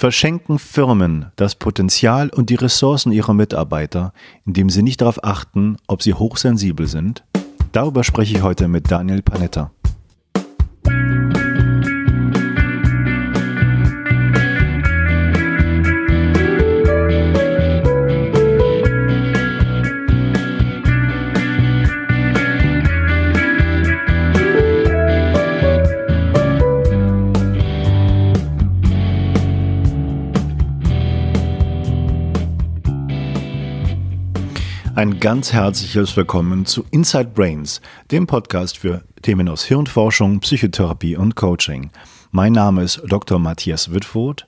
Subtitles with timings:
[0.00, 4.14] Verschenken Firmen das Potenzial und die Ressourcen ihrer Mitarbeiter,
[4.46, 7.22] indem sie nicht darauf achten, ob sie hochsensibel sind?
[7.72, 9.72] Darüber spreche ich heute mit Daniel Panetta.
[35.00, 41.36] Ein ganz herzliches Willkommen zu Inside Brains, dem Podcast für Themen aus Hirnforschung, Psychotherapie und
[41.36, 41.88] Coaching.
[42.32, 43.38] Mein Name ist Dr.
[43.38, 44.46] Matthias Wittfurt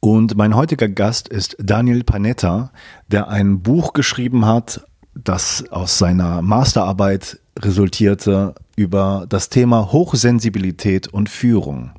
[0.00, 2.72] und mein heutiger Gast ist Daniel Panetta,
[3.06, 11.28] der ein Buch geschrieben hat, das aus seiner Masterarbeit resultierte über das Thema Hochsensibilität und
[11.28, 11.92] Führung.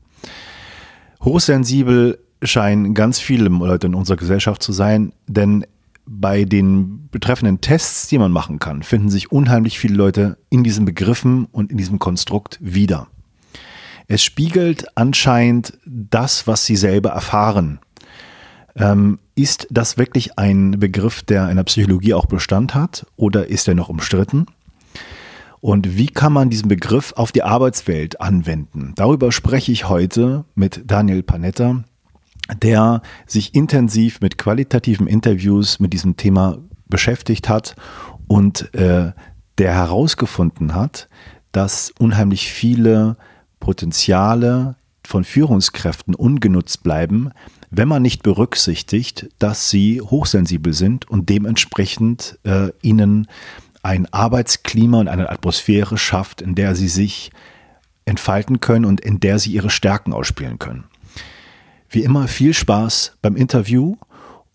[1.24, 5.66] Hochsensibel scheinen ganz viele Leute in unserer Gesellschaft zu sein, denn
[6.20, 10.86] bei den betreffenden Tests, die man machen kann, finden sich unheimlich viele Leute in diesen
[10.86, 13.08] Begriffen und in diesem Konstrukt wieder.
[14.08, 17.80] Es spiegelt anscheinend das, was sie selber erfahren.
[18.76, 23.68] Ähm, ist das wirklich ein Begriff, der in der Psychologie auch Bestand hat oder ist
[23.68, 24.48] er noch umstritten?
[25.62, 28.94] Und wie kann man diesen Begriff auf die Arbeitswelt anwenden?
[28.96, 31.84] Darüber spreche ich heute mit Daniel Panetta,
[32.62, 37.76] der sich intensiv mit qualitativen Interviews mit diesem Thema beschäftigt hat
[38.28, 39.12] und äh,
[39.58, 41.08] der herausgefunden hat,
[41.52, 43.18] dass unheimlich viele
[43.60, 44.76] Potenziale
[45.06, 47.32] von Führungskräften ungenutzt bleiben,
[47.70, 53.28] wenn man nicht berücksichtigt, dass sie hochsensibel sind und dementsprechend äh, ihnen
[53.84, 57.32] ein Arbeitsklima und eine Atmosphäre schafft, in der sie sich
[58.06, 60.84] entfalten können und in der sie ihre Stärken ausspielen können.
[61.94, 63.98] Wie immer viel Spaß beim Interview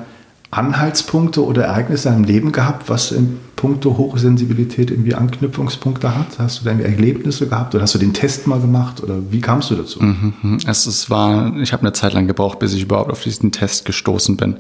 [0.51, 6.39] Anhaltspunkte oder Ereignisse deinem Leben gehabt, was in puncto Hochsensibilität irgendwie Anknüpfungspunkte hat?
[6.39, 9.71] Hast du da Erlebnisse gehabt oder hast du den Test mal gemacht oder wie kamst
[9.71, 10.01] du dazu?
[10.03, 10.57] Mhm, mhm.
[10.67, 13.85] es, es war, ich habe eine Zeit lang gebraucht, bis ich überhaupt auf diesen Test
[13.85, 14.57] gestoßen bin.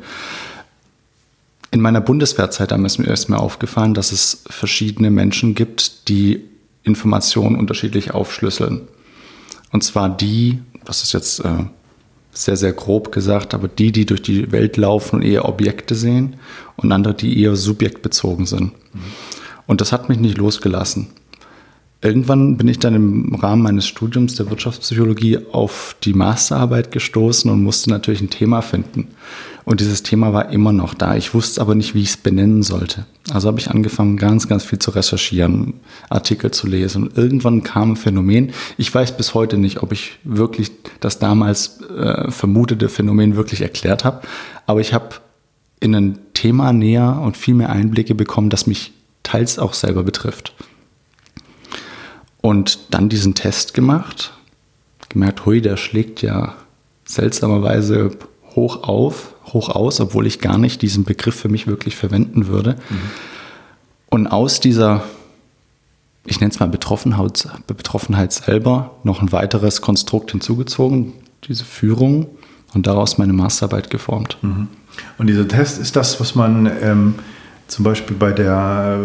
[1.71, 6.45] In meiner Bundeswehrzeit ist mir erst aufgefallen, dass es verschiedene Menschen gibt, die
[6.83, 8.81] Informationen unterschiedlich aufschlüsseln.
[9.71, 11.65] Und zwar die, was ist jetzt äh,
[12.37, 16.35] sehr, sehr grob gesagt, aber die, die durch die Welt laufen und eher Objekte sehen
[16.75, 18.73] und andere, die eher subjektbezogen sind.
[18.93, 19.01] Mhm.
[19.67, 21.07] Und das hat mich nicht losgelassen.
[22.05, 27.63] Irgendwann bin ich dann im Rahmen meines Studiums der Wirtschaftspsychologie auf die Masterarbeit gestoßen und
[27.63, 29.07] musste natürlich ein Thema finden.
[29.63, 31.15] Und dieses Thema war immer noch da.
[31.15, 33.07] Ich wusste aber nicht, wie ich es benennen sollte.
[33.31, 35.73] Also habe ich angefangen, ganz, ganz viel zu recherchieren,
[36.07, 37.05] Artikel zu lesen.
[37.05, 38.51] Und irgendwann kam ein Phänomen.
[38.77, 44.05] Ich weiß bis heute nicht, ob ich wirklich das damals äh, vermutete Phänomen wirklich erklärt
[44.05, 44.21] habe.
[44.67, 45.15] Aber ich habe
[45.79, 50.53] in ein Thema näher und viel mehr Einblicke bekommen, das mich teils auch selber betrifft.
[52.45, 54.31] Und dann diesen Test gemacht,
[55.09, 56.53] gemerkt, hui, der schlägt ja
[57.03, 58.11] seltsamerweise
[58.53, 62.75] hoch auf, hoch aus, obwohl ich gar nicht diesen Begriff für mich wirklich verwenden würde.
[62.87, 62.97] Mhm.
[64.11, 65.05] Und aus dieser,
[66.27, 71.13] ich nenne es mal Betroffenheit, Betroffenheit selber, noch ein weiteres Konstrukt hinzugezogen,
[71.47, 72.27] diese Führung
[72.75, 74.37] und daraus meine Masterarbeit geformt.
[74.43, 74.67] Mhm.
[75.17, 77.15] Und dieser Test ist das, was man ähm,
[77.67, 78.99] zum Beispiel bei der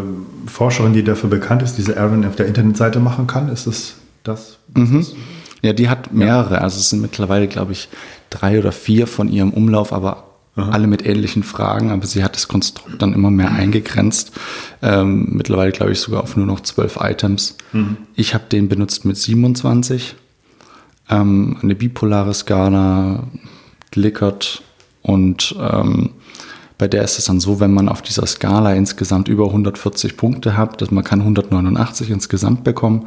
[0.46, 3.48] Forscherin, die dafür bekannt ist, diese Aaron auf der Internetseite machen kann?
[3.48, 4.58] Ist es das?
[4.74, 5.06] Mhm.
[5.62, 6.54] Ja, die hat mehrere.
[6.54, 6.60] Ja.
[6.60, 7.88] Also es sind mittlerweile, glaube ich,
[8.30, 10.24] drei oder vier von ihrem Umlauf, aber
[10.56, 10.70] Aha.
[10.70, 11.90] alle mit ähnlichen Fragen.
[11.90, 14.32] Aber sie hat das Konstrukt dann immer mehr eingegrenzt.
[14.82, 17.56] Ähm, mittlerweile, glaube ich, sogar auf nur noch zwölf Items.
[17.72, 17.96] Mhm.
[18.14, 20.16] Ich habe den benutzt mit 27.
[21.08, 23.24] Ähm, eine bipolare Skala,
[23.94, 24.62] Likert
[25.02, 26.10] und ähm,
[26.80, 30.56] bei der ist es dann so, wenn man auf dieser Skala insgesamt über 140 Punkte
[30.56, 33.06] hat, dass man kann 189 insgesamt bekommen,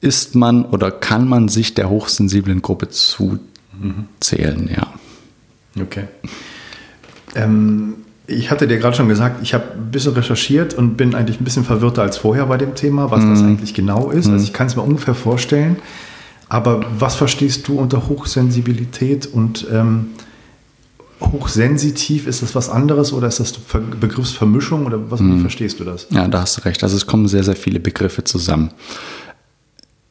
[0.00, 4.86] ist man oder kann man sich der hochsensiblen Gruppe zuzählen, ja.
[5.82, 6.04] Okay.
[7.34, 7.94] Ähm,
[8.28, 11.44] ich hatte dir gerade schon gesagt, ich habe ein bisschen recherchiert und bin eigentlich ein
[11.44, 13.30] bisschen verwirrter als vorher bei dem Thema, was mm.
[13.30, 13.48] das mhm.
[13.48, 14.28] eigentlich genau ist.
[14.28, 14.34] Mm.
[14.34, 15.76] Also ich kann es mir ungefähr vorstellen.
[16.48, 20.10] Aber was verstehst du unter Hochsensibilität und ähm,
[21.20, 23.52] hochsensitiv, ist das was anderes oder ist das
[24.00, 26.06] Begriffsvermischung oder was wie verstehst du das?
[26.10, 26.82] Ja, da hast du recht.
[26.82, 28.70] Also es kommen sehr, sehr viele Begriffe zusammen.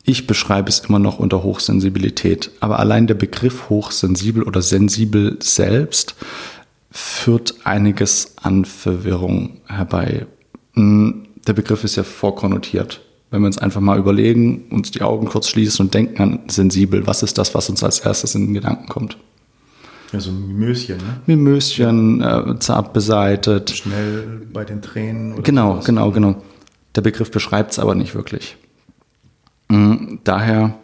[0.06, 6.16] Ich beschreibe es immer noch unter Hochsensibilität, aber allein der Begriff hochsensibel oder sensibel selbst
[6.92, 10.26] führt einiges an Verwirrung herbei.
[10.74, 13.02] Hm, Der Begriff ist ja vorkonnotiert.
[13.32, 17.08] Wenn wir uns einfach mal überlegen, uns die Augen kurz schließen und denken an sensibel,
[17.08, 19.18] was ist das, was uns als erstes in den Gedanken kommt?
[20.14, 21.22] Ja, so ein Mimöschen, ne?
[21.26, 23.72] Mimöschen, äh, zart beseitet.
[23.72, 25.42] Schnell bei den Tränen.
[25.44, 25.86] Genau, sowas.
[25.86, 26.42] genau, genau.
[26.96, 28.56] Der Begriff beschreibt es aber nicht wirklich.
[29.70, 30.76] Mm, Daher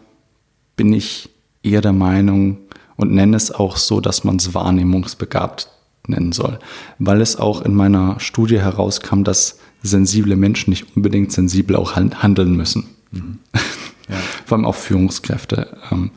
[0.75, 1.29] bin ich
[1.63, 2.57] eher der Meinung
[2.95, 5.69] und nenne es auch so, dass man es wahrnehmungsbegabt
[6.07, 6.57] nennen soll,
[6.97, 12.23] weil es auch in meiner Studie herauskam, dass sensible Menschen nicht unbedingt sensibel auch han-
[12.23, 12.85] handeln müssen.
[13.13, 14.15] Ja.
[14.45, 15.77] Vor allem auch Führungskräfte.
[15.91, 16.09] Ähm,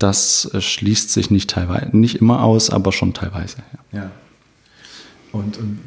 [0.00, 3.58] Das äh, schließt sich nicht teilweise, nicht immer aus, aber schon teilweise.
[3.92, 4.00] Ja.
[4.00, 4.10] Ja.
[5.30, 5.78] Und, und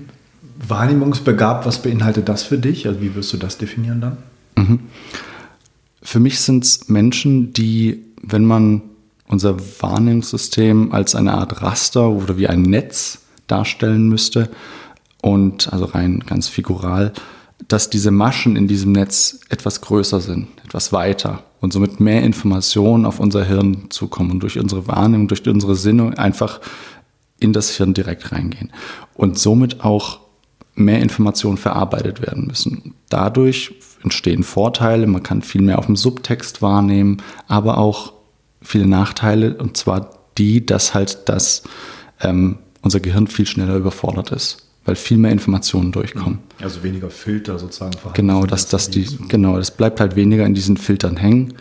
[0.65, 2.87] wahrnehmungsbegabt, was beinhaltet das für dich?
[2.87, 4.17] Also wie wirst du das definieren dann?
[6.01, 8.81] Für mich sind es Menschen, die, wenn man
[9.27, 14.49] unser Wahrnehmungssystem als eine Art Raster oder wie ein Netz darstellen müsste
[15.21, 17.13] und also rein ganz figural,
[17.67, 23.05] dass diese Maschen in diesem Netz etwas größer sind, etwas weiter und somit mehr Informationen
[23.05, 26.59] auf unser Hirn zukommen und durch unsere Wahrnehmung, durch unsere Sinne einfach
[27.39, 28.71] in das Hirn direkt reingehen
[29.13, 30.19] und somit auch
[30.75, 32.95] mehr Informationen verarbeitet werden müssen.
[33.09, 38.13] Dadurch entstehen Vorteile, man kann viel mehr auf dem Subtext wahrnehmen, aber auch
[38.61, 41.63] viele Nachteile und zwar die, dass halt das
[42.21, 46.39] ähm, unser Gehirn viel schneller überfordert ist, weil viel mehr Informationen durchkommen.
[46.61, 48.15] Also weniger Filter sozusagen vorhanden.
[48.15, 51.53] Genau, dass das die, genau, das bleibt halt weniger in diesen Filtern hängen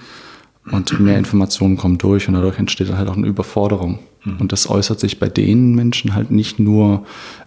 [0.70, 3.98] und mehr Informationen kommen durch und dadurch entsteht dann halt auch eine Überforderung.
[4.24, 7.04] Und das äußert sich bei den Menschen halt nicht nur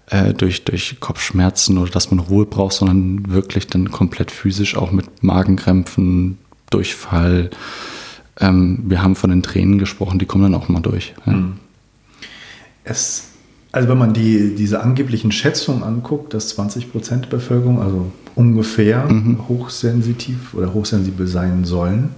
[0.07, 4.91] äh, durch, durch Kopfschmerzen oder dass man Ruhe braucht, sondern wirklich dann komplett physisch auch
[4.91, 6.37] mit Magenkrämpfen,
[6.69, 7.49] Durchfall.
[8.41, 11.13] Ähm, wir haben von den Tränen gesprochen, die kommen dann auch mal durch.
[11.25, 11.43] Ja.
[12.83, 13.31] Es,
[13.75, 19.09] also wenn man die, diese angeblichen Schätzungen anguckt, dass 20 Prozent der Bevölkerung, also ungefähr,
[19.49, 22.11] hochsensitiv oder hochsensibel sein sollen,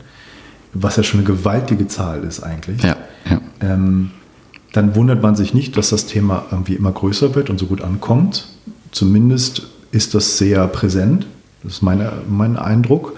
[0.74, 2.96] was ja schon eine gewaltige Zahl ist eigentlich, Ja,
[3.28, 3.42] ja.
[3.62, 4.12] ähm,
[4.74, 7.82] dann wundert man sich nicht, dass das Thema irgendwie immer größer wird und so gut
[7.82, 8.48] ankommt.
[8.92, 11.26] Zumindest ist das sehr präsent.
[11.64, 13.18] Das ist meine, mein Eindruck.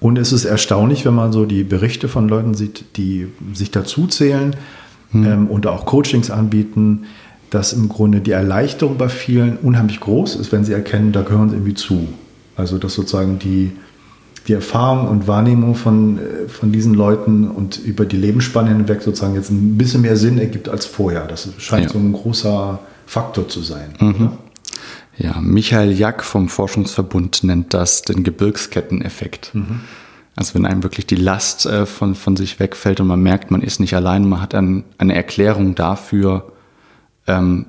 [0.00, 4.06] Und es ist erstaunlich, wenn man so die Berichte von Leuten sieht, die sich dazu
[4.06, 4.56] zählen
[5.12, 7.04] ähm, und auch Coachings anbieten,
[7.50, 11.50] dass im Grunde die Erleichterung bei vielen unheimlich groß ist, wenn sie erkennen, da gehören
[11.50, 12.08] sie irgendwie zu.
[12.56, 13.72] Also dass sozusagen die,
[14.48, 19.34] die Erfahrung und Wahrnehmung von, äh, von diesen Leuten und über die Lebensspanne hinweg sozusagen
[19.34, 21.26] jetzt ein bisschen mehr Sinn ergibt als vorher.
[21.26, 21.92] Das scheint Ja.
[21.92, 23.94] so ein großer Faktor zu sein.
[24.00, 24.36] Oder?
[25.18, 29.52] Ja, Michael Jack vom Forschungsverbund nennt das den Gebirgsketteneffekt.
[30.34, 33.62] Also wenn einem wirklich die Last äh, von, von sich wegfällt und man merkt, man
[33.62, 36.52] ist nicht allein, man hat ein, eine Erklärung dafür,
[37.26, 37.66] ähm,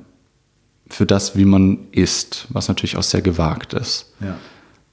[0.89, 4.13] für das, wie man ist, was natürlich auch sehr gewagt ist.
[4.19, 4.38] Ja.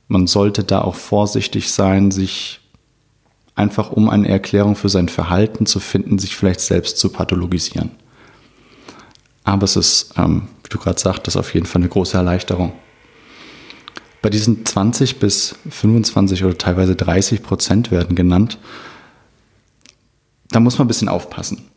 [0.08, 2.61] Man sollte da auch vorsichtig sein, sich
[3.55, 7.93] einfach um eine Erklärung für sein Verhalten zu finden, sich vielleicht selbst zu pathologisieren.
[9.44, 12.72] Aber es ist, ähm, wie du gerade sagtest, auf jeden Fall eine große Erleichterung.
[14.23, 18.59] Bei diesen 20 bis 25 oder teilweise 30 Prozent werden genannt.
[20.49, 21.68] Da muss man ein bisschen aufpassen.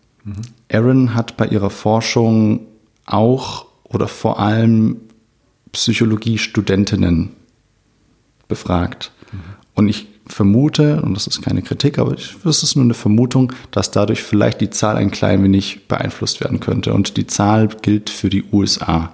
[0.68, 2.62] Erin hat bei ihrer Forschung
[3.08, 4.98] auch oder vor allem
[5.72, 7.32] Psychologiestudentinnen
[8.48, 9.12] befragt.
[9.74, 13.92] Und ich vermute, und das ist keine Kritik, aber das ist nur eine Vermutung, dass
[13.92, 16.94] dadurch vielleicht die Zahl ein klein wenig beeinflusst werden könnte.
[16.94, 19.12] Und die Zahl gilt für die USA.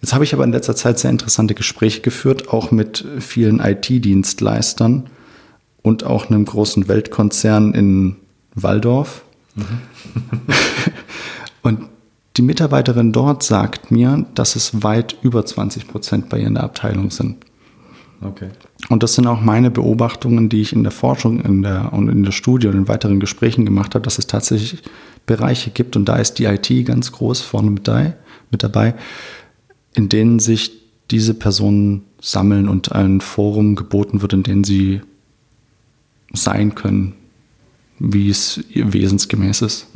[0.00, 5.10] Jetzt habe ich aber in letzter Zeit sehr interessante Gespräche geführt, auch mit vielen IT-Dienstleistern
[5.82, 8.16] und auch einem großen Weltkonzern in
[8.54, 9.22] Waldorf.
[11.62, 11.88] und
[12.40, 16.64] die Mitarbeiterin dort sagt mir, dass es weit über 20 Prozent bei ihr in der
[16.64, 17.36] Abteilung sind.
[18.22, 18.48] Okay.
[18.88, 22.22] Und das sind auch meine Beobachtungen, die ich in der Forschung in der, und in
[22.22, 24.82] der Studie und in weiteren Gesprächen gemacht habe, dass es tatsächlich
[25.26, 28.14] Bereiche gibt, und da ist die IT ganz groß vorne mit, dabei,
[28.50, 28.94] mit dabei,
[29.92, 30.72] in denen sich
[31.10, 35.02] diese Personen sammeln und ein Forum geboten wird, in dem sie
[36.32, 37.12] sein können,
[37.98, 39.88] wie es ihr wesensgemäß ist.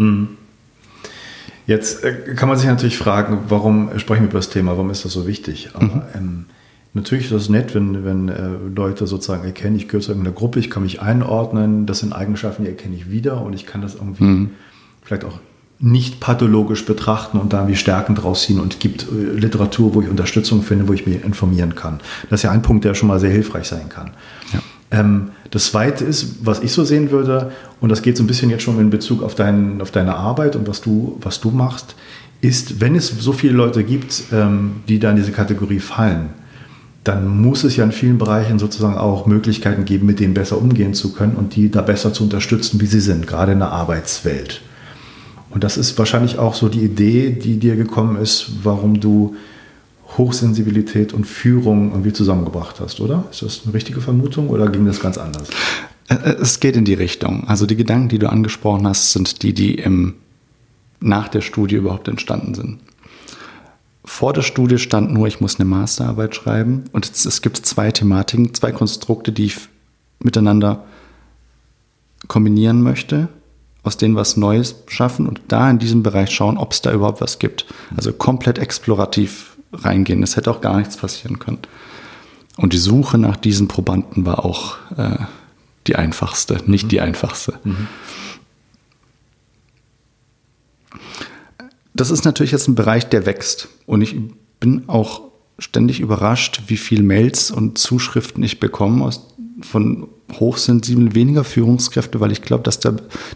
[1.66, 5.04] Jetzt äh, kann man sich natürlich fragen, warum sprechen wir über das Thema, warum ist
[5.04, 5.70] das so wichtig?
[5.74, 6.46] Aber ähm,
[6.92, 10.60] natürlich ist es nett, wenn, wenn äh, Leute sozusagen erkennen, ich gehöre zu irgendeiner Gruppe,
[10.60, 13.94] ich kann mich einordnen, das sind Eigenschaften, die erkenne ich wieder und ich kann das
[13.94, 14.48] irgendwie
[15.02, 15.38] vielleicht auch
[15.80, 20.08] nicht pathologisch betrachten und da irgendwie Stärken draus ziehen und gibt äh, Literatur, wo ich
[20.08, 22.00] Unterstützung finde, wo ich mich informieren kann.
[22.30, 24.12] Das ist ja ein Punkt, der schon mal sehr hilfreich sein kann.
[24.52, 24.60] Ja.
[24.94, 28.50] Ähm, das zweite ist, was ich so sehen würde, und das geht so ein bisschen
[28.50, 31.96] jetzt schon in Bezug auf, dein, auf deine Arbeit und was du, was du machst,
[32.40, 36.30] ist, wenn es so viele Leute gibt, ähm, die da in diese Kategorie fallen,
[37.02, 40.94] dann muss es ja in vielen Bereichen sozusagen auch Möglichkeiten geben, mit denen besser umgehen
[40.94, 44.62] zu können und die da besser zu unterstützen, wie sie sind, gerade in der Arbeitswelt.
[45.50, 49.34] Und das ist wahrscheinlich auch so die Idee, die dir gekommen ist, warum du
[50.16, 53.24] Hochsensibilität und Führung irgendwie zusammengebracht hast, oder?
[53.30, 55.48] Ist das eine richtige Vermutung oder ging das ganz anders?
[56.08, 57.48] Äh, äh, es geht in die Richtung.
[57.48, 60.14] Also die Gedanken, die du angesprochen hast, sind die, die im,
[61.00, 62.78] nach der Studie überhaupt entstanden sind.
[64.04, 66.84] Vor der Studie stand nur, ich muss eine Masterarbeit schreiben.
[66.92, 69.56] Und es, es gibt zwei Thematiken, zwei Konstrukte, die ich
[70.20, 70.84] miteinander
[72.28, 73.28] kombinieren möchte,
[73.82, 77.20] aus denen was Neues schaffen und da in diesem Bereich schauen, ob es da überhaupt
[77.20, 77.66] was gibt.
[77.96, 80.22] Also komplett explorativ reingehen.
[80.22, 81.58] Es hätte auch gar nichts passieren können.
[82.56, 85.18] Und die Suche nach diesen Probanden war auch äh,
[85.86, 86.88] die einfachste, nicht mhm.
[86.88, 87.58] die einfachste.
[91.94, 93.68] Das ist natürlich jetzt ein Bereich, der wächst.
[93.86, 94.16] Und ich
[94.60, 95.22] bin auch
[95.58, 99.28] ständig überrascht, wie viele Mails und Zuschriften ich bekomme aus,
[99.62, 102.80] von hochsensiblen, weniger Führungskräfte, weil ich glaube, dass,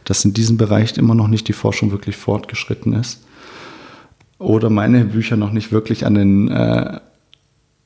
[0.04, 3.20] dass in diesem Bereich immer noch nicht die Forschung wirklich fortgeschritten ist.
[4.38, 7.00] Oder meine Bücher noch nicht wirklich an den, äh,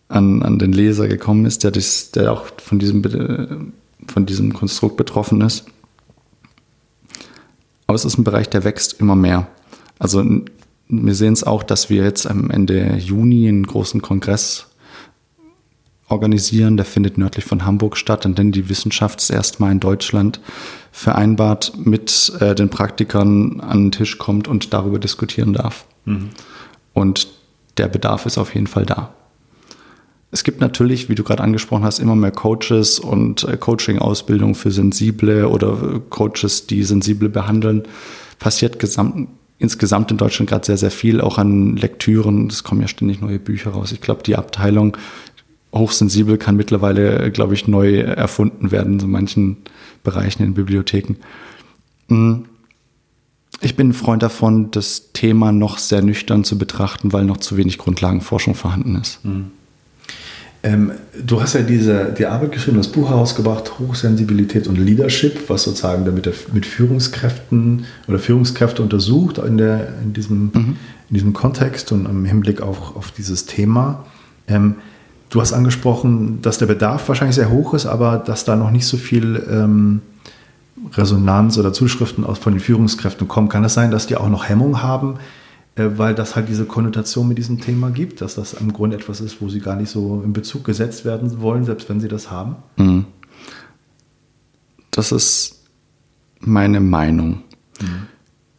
[0.09, 3.73] an, an den Leser gekommen ist, der, das, der auch von diesem,
[4.07, 5.65] von diesem Konstrukt betroffen ist.
[7.87, 9.49] Aber es ist ein Bereich, der wächst immer mehr.
[9.99, 10.25] Also
[10.89, 14.67] wir sehen es auch, dass wir jetzt am Ende Juni einen großen Kongress
[16.09, 16.77] organisieren.
[16.77, 20.41] Der findet nördlich von Hamburg statt, an dem die Wissenschaft das erste Mal in Deutschland
[20.91, 25.87] vereinbart mit äh, den Praktikern an den Tisch kommt und darüber diskutieren darf.
[26.05, 26.31] Mhm.
[26.93, 27.29] Und
[27.79, 29.15] der Bedarf ist auf jeden Fall da.
[30.31, 34.71] Es gibt natürlich, wie du gerade angesprochen hast, immer mehr Coaches und äh, Coaching-Ausbildung für
[34.71, 37.83] Sensible oder äh, Coaches, die Sensible behandeln.
[38.39, 39.29] Passiert gesamt,
[39.59, 42.47] insgesamt in Deutschland gerade sehr, sehr viel, auch an Lektüren.
[42.47, 43.93] Es kommen ja ständig neue Bücher raus.
[43.93, 44.97] Ich glaube, die Abteilung
[45.75, 49.59] hochsensibel kann mittlerweile, glaube ich, neu erfunden werden in so manchen
[50.03, 51.17] Bereichen in Bibliotheken.
[52.09, 52.47] Hm.
[53.63, 57.57] Ich bin ein Freund davon, das Thema noch sehr nüchtern zu betrachten, weil noch zu
[57.57, 59.25] wenig Grundlagenforschung vorhanden ist.
[59.25, 59.53] Mhm.
[60.65, 60.93] Ähm,
[61.25, 66.05] du hast ja diese, die Arbeit geschrieben, das Buch herausgebracht, Hochsensibilität und Leadership, was sozusagen
[66.05, 70.77] damit mit Führungskräften oder Führungskräfte untersucht in, der, in, diesem, mhm.
[71.09, 74.05] in diesem Kontext und im Hinblick auf, auf dieses Thema.
[74.47, 74.77] Ähm,
[75.31, 78.87] du hast angesprochen, dass der Bedarf wahrscheinlich sehr hoch ist, aber dass da noch nicht
[78.87, 80.01] so viel ähm,
[80.93, 83.49] Resonanz oder Zuschriften von den Führungskräften kommen.
[83.49, 85.19] Kann es das sein, dass die auch noch Hemmung haben?
[85.75, 89.21] Äh, weil das halt diese Konnotation mit diesem Thema gibt, dass das im Grunde etwas
[89.21, 92.31] ist, wo sie gar nicht so in Bezug gesetzt werden wollen, selbst wenn sie das
[92.31, 92.57] haben?
[92.77, 93.07] Mhm.
[94.91, 95.63] Das ist
[96.41, 97.43] meine Meinung.
[97.81, 98.07] Mhm.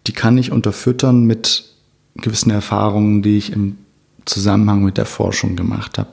[0.07, 1.71] Die kann ich unterfüttern mit
[2.15, 3.77] gewissen Erfahrungen, die ich im
[4.25, 6.09] Zusammenhang mit der Forschung gemacht habe.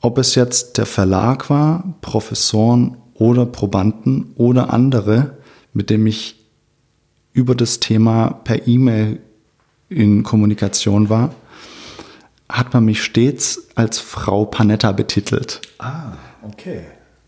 [0.00, 5.36] Ob es jetzt der Verlag war, Professoren oder Probanden oder andere,
[5.72, 6.36] mit dem ich
[7.32, 9.20] über das Thema per E-Mail
[9.88, 11.34] in Kommunikation war,
[12.48, 15.60] hat man mich stets als Frau Panetta betitelt.
[15.78, 16.82] Ah, okay.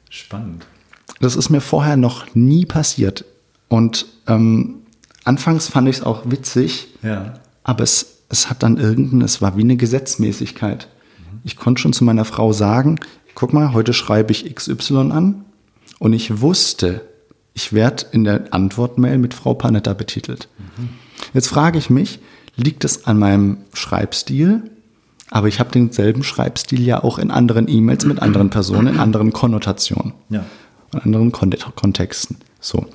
[0.09, 0.66] Spannend.
[1.20, 3.25] Das ist mir vorher noch nie passiert.
[3.68, 4.76] Und ähm,
[5.25, 7.35] anfangs fand ich es auch witzig, ja.
[7.62, 10.88] aber es, es hat dann irgendein, es war wie eine Gesetzmäßigkeit.
[11.18, 11.40] Mhm.
[11.44, 12.99] Ich konnte schon zu meiner Frau sagen,
[13.35, 15.44] guck mal, heute schreibe ich XY an
[16.00, 17.02] und ich wusste,
[17.52, 20.49] ich werde in der Antwortmail mit Frau Panetta betitelt.
[20.76, 20.88] Mhm.
[21.35, 22.19] Jetzt frage ich mich,
[22.57, 24.62] liegt es an meinem Schreibstil?
[25.28, 29.33] Aber ich habe denselben Schreibstil ja auch in anderen E-Mails mit anderen Personen, in anderen
[29.33, 30.45] Konnotationen, ja.
[30.92, 32.38] in anderen Kon Kontexten.
[32.61, 32.87] So.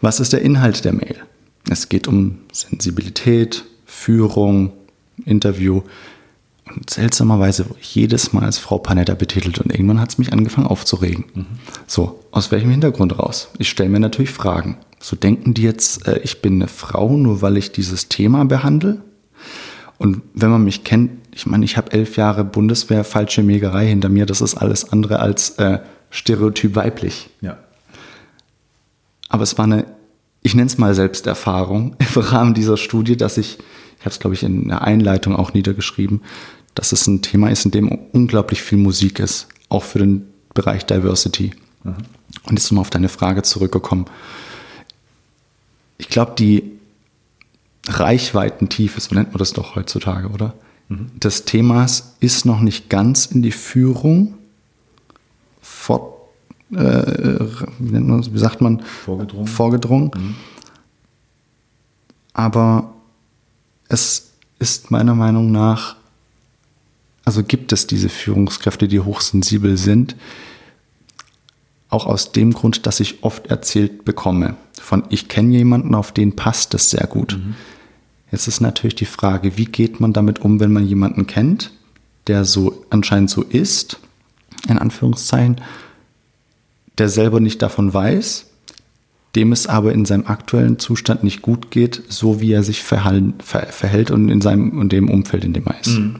[0.00, 1.16] Was ist der Inhalt der Mail?
[1.70, 4.72] Es geht um Sensibilität, Führung,
[5.24, 5.82] Interview.
[6.68, 10.32] Und seltsamerweise wurde ich jedes Mal als Frau Panetta betitelt und irgendwann hat es mich
[10.32, 11.24] angefangen aufzuregen.
[11.34, 11.46] Mhm.
[11.86, 13.48] So, aus welchem Hintergrund raus?
[13.58, 14.78] Ich stelle mir natürlich Fragen.
[15.00, 19.02] So denken die jetzt, äh, ich bin eine Frau, nur weil ich dieses Thema behandle?
[19.98, 24.08] Und wenn man mich kennt, ich meine, ich habe elf Jahre Bundeswehr, falsche Megerei hinter
[24.08, 27.30] mir, das ist alles andere als äh, stereotyp weiblich.
[27.40, 27.58] Ja.
[29.28, 29.86] Aber es war eine,
[30.42, 33.58] ich nenne es mal Selbsterfahrung im Rahmen dieser Studie, dass ich,
[34.02, 36.22] ich habe es glaube ich in der Einleitung auch niedergeschrieben,
[36.74, 40.84] dass es ein Thema ist, in dem unglaublich viel Musik ist, auch für den Bereich
[40.84, 41.52] Diversity.
[41.84, 41.94] Mhm.
[42.44, 44.06] Und jetzt mal auf deine Frage zurückgekommen
[46.02, 46.72] ich glaube, die
[47.86, 50.54] Reichweitentiefe, so nennt man das doch heutzutage, oder?
[50.88, 51.10] Mhm.
[51.20, 54.34] Des Themas ist noch nicht ganz in die Führung
[55.60, 56.12] fort,
[56.72, 57.46] äh,
[57.78, 58.80] wie, man, wie, sagt man?
[58.80, 59.46] Vorgedrungen.
[59.46, 60.10] Vorgedrungen.
[60.16, 60.34] Mhm.
[62.32, 62.94] Aber
[63.92, 65.96] es ist meiner Meinung nach,
[67.24, 70.16] also gibt es diese Führungskräfte, die hochsensibel sind,
[71.90, 76.34] auch aus dem Grund, dass ich oft erzählt bekomme von, ich kenne jemanden, auf den
[76.36, 77.36] passt es sehr gut.
[77.36, 77.54] Mhm.
[78.30, 81.70] Jetzt ist natürlich die Frage, wie geht man damit um, wenn man jemanden kennt,
[82.26, 84.00] der so anscheinend so ist,
[84.68, 85.60] in Anführungszeichen,
[86.98, 88.46] der selber nicht davon weiß,
[89.34, 93.34] dem es aber in seinem aktuellen Zustand nicht gut geht, so wie er sich verhalten,
[93.42, 95.98] ver, verhält und in seinem und dem Umfeld, in dem er ist.
[95.98, 96.16] Mhm.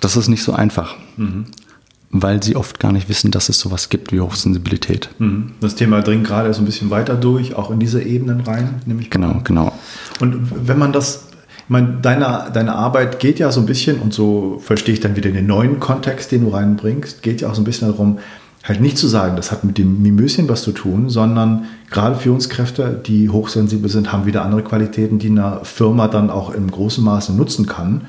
[0.00, 0.94] Das ist nicht so einfach.
[1.16, 1.46] Mhm
[2.10, 5.08] weil sie oft gar nicht wissen, dass es sowas gibt wie Hochsensibilität.
[5.18, 5.52] Mhm.
[5.60, 9.10] Das Thema dringt gerade so ein bisschen weiter durch, auch in diese Ebenen rein, nämlich.
[9.10, 9.44] Genau, an.
[9.44, 9.72] genau.
[10.20, 14.12] Und wenn man das, ich meine, deine, deine Arbeit geht ja so ein bisschen, und
[14.12, 17.62] so verstehe ich dann wieder den neuen Kontext, den du reinbringst, geht ja auch so
[17.62, 18.18] ein bisschen darum,
[18.66, 23.00] halt nicht zu sagen, das hat mit dem Mimöschen was zu tun, sondern gerade Führungskräfte,
[23.06, 27.32] die hochsensibel sind, haben wieder andere Qualitäten, die eine Firma dann auch im großen Maße
[27.32, 28.02] nutzen kann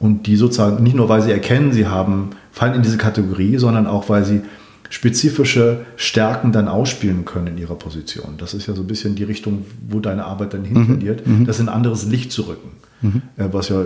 [0.00, 3.86] und die sozusagen nicht nur, weil sie erkennen, sie haben, fallen in diese Kategorie, sondern
[3.86, 4.40] auch, weil sie
[4.88, 8.34] spezifische Stärken dann ausspielen können in ihrer Position.
[8.38, 11.46] Das ist ja so ein bisschen die Richtung, wo deine Arbeit dann hintendiert, mhm.
[11.46, 13.22] das in ein anderes Licht zu rücken, mhm.
[13.36, 13.84] Äh, was ja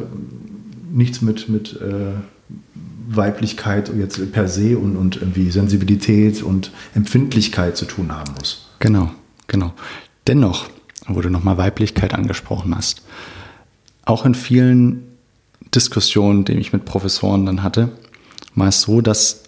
[0.90, 2.14] nichts mit, mit äh,
[3.08, 8.70] Weiblichkeit jetzt per se und, und irgendwie Sensibilität und Empfindlichkeit zu tun haben muss.
[8.78, 9.10] Genau,
[9.46, 9.72] genau.
[10.26, 10.68] Dennoch,
[11.06, 13.02] wo du nochmal Weiblichkeit angesprochen hast,
[14.04, 15.02] auch in vielen
[15.74, 17.90] Diskussionen, die ich mit Professoren dann hatte,
[18.54, 19.42] war es so, dass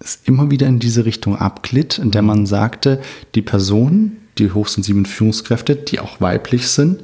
[0.00, 3.00] es immer wieder in diese Richtung abglitt, in der man sagte,
[3.34, 7.00] die Personen, die hochsensiblen Führungskräfte, die auch weiblich sind,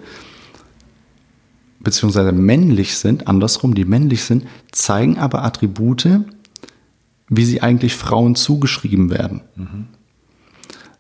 [1.81, 6.21] beziehungsweise männlich sind, andersrum, die männlich sind, zeigen aber Attribute,
[7.29, 9.41] wie sie eigentlich Frauen zugeschrieben werden.
[9.57, 9.87] Mhm.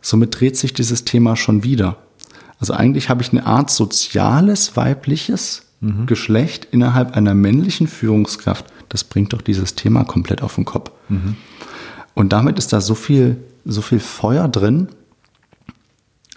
[0.00, 1.98] Somit dreht sich dieses Thema schon wieder.
[2.58, 6.06] Also eigentlich habe ich eine Art soziales, weibliches mhm.
[6.06, 10.90] Geschlecht innerhalb einer männlichen Führungskraft, das bringt doch dieses Thema komplett auf den Kopf.
[11.08, 11.36] Mhm.
[12.14, 14.88] Und damit ist da so viel, so viel Feuer drin.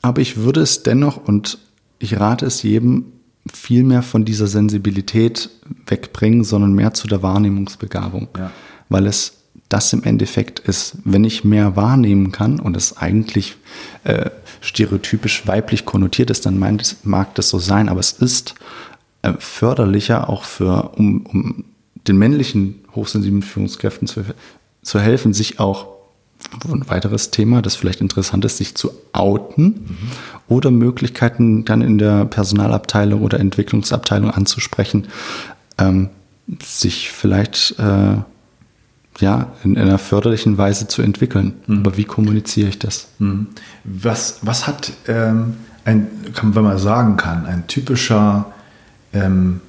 [0.01, 1.57] Aber ich würde es dennoch und
[1.99, 3.05] ich rate es jedem,
[3.51, 5.49] viel mehr von dieser Sensibilität
[5.85, 8.29] wegbringen, sondern mehr zu der Wahrnehmungsbegabung.
[8.37, 8.51] Ja.
[8.89, 13.55] Weil es das im Endeffekt ist, wenn ich mehr wahrnehmen kann und es eigentlich
[14.03, 14.29] äh,
[14.61, 16.59] stereotypisch weiblich konnotiert ist, dann
[17.03, 18.55] mag das so sein, aber es ist
[19.23, 21.65] äh, förderlicher, auch für, um, um
[22.07, 24.23] den männlichen hochsensiblen Führungskräften zu,
[24.83, 25.87] zu helfen, sich auch
[26.71, 29.97] ein weiteres Thema, das vielleicht interessant ist, sich zu outen mhm.
[30.47, 35.07] oder Möglichkeiten dann in der Personalabteilung oder Entwicklungsabteilung anzusprechen,
[35.77, 36.09] ähm,
[36.61, 38.17] sich vielleicht äh,
[39.19, 41.53] ja, in, in, einer förderlichen Weise zu entwickeln.
[41.67, 41.79] Mhm.
[41.79, 43.07] Aber wie kommuniziere ich das?
[43.19, 43.47] Mhm.
[43.83, 48.53] Was, was hat ähm, ein, kann, wenn man sagen kann, ein typischer
[49.13, 49.61] ähm,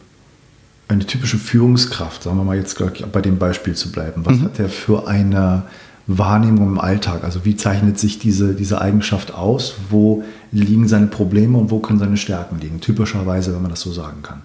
[0.88, 2.78] eine typische Führungskraft, sagen wir mal jetzt
[3.12, 4.44] bei dem Beispiel zu bleiben, was mhm.
[4.44, 5.62] hat er für eine
[6.06, 7.24] Wahrnehmung im Alltag?
[7.24, 9.74] Also wie zeichnet sich diese, diese Eigenschaft aus?
[9.90, 12.80] Wo liegen seine Probleme und wo können seine Stärken liegen?
[12.80, 14.42] Typischerweise, wenn man das so sagen kann.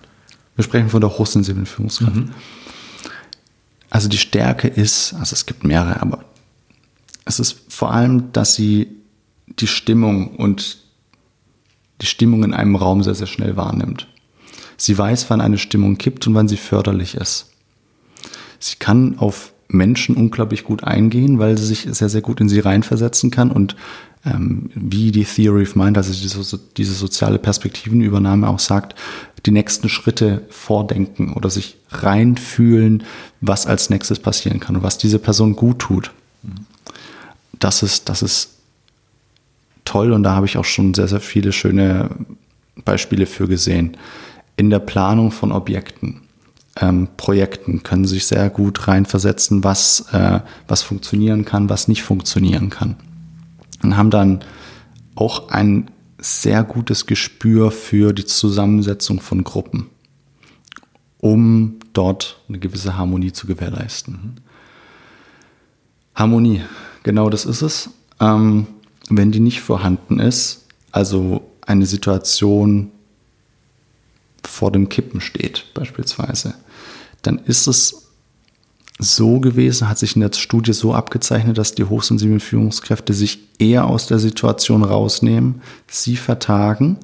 [0.56, 2.16] Wir sprechen von der hochsensiblen Führungskraft.
[2.16, 2.32] Mhm.
[3.90, 6.24] Also die Stärke ist, also es gibt mehrere, aber
[7.26, 8.88] es ist vor allem, dass sie
[9.48, 10.78] die Stimmung und
[12.02, 14.08] die Stimmung in einem Raum sehr, sehr schnell wahrnimmt.
[14.78, 17.48] Sie weiß, wann eine Stimmung kippt und wann sie förderlich ist.
[18.60, 22.60] Sie kann auf Menschen unglaublich gut eingehen, weil sie sich sehr, sehr gut in sie
[22.60, 23.76] reinversetzen kann und
[24.26, 28.96] ähm, wie die Theory of Mind, also diese, diese soziale Perspektivenübernahme auch sagt,
[29.46, 33.04] die nächsten Schritte vordenken oder sich reinfühlen,
[33.40, 36.12] was als nächstes passieren kann und was diese Person gut tut.
[37.54, 38.56] Das ist, das ist
[39.86, 42.10] toll und da habe ich auch schon sehr, sehr viele schöne
[42.84, 43.98] Beispiele für gesehen
[44.58, 46.22] in der Planung von Objekten,
[46.76, 52.70] ähm, Projekten können sich sehr gut reinversetzen, was, äh, was funktionieren kann, was nicht funktionieren
[52.70, 52.96] kann.
[53.84, 54.40] Und haben dann
[55.16, 59.88] auch ein sehr gutes Gespür für die Zusammensetzung von Gruppen,
[61.20, 64.36] um dort eine gewisse Harmonie zu gewährleisten.
[66.16, 66.62] Harmonie,
[67.04, 67.90] genau das ist es.
[68.20, 68.68] Ähm,
[69.10, 72.92] wenn die nicht vorhanden ist, also eine Situation
[74.44, 76.56] vor dem Kippen steht, beispielsweise,
[77.22, 78.10] dann ist es
[79.00, 83.88] so gewesen, hat sich in der Studie so abgezeichnet, dass die hochsensiblen Führungskräfte sich eher
[83.88, 86.98] aus der Situation rausnehmen, sie vertagen,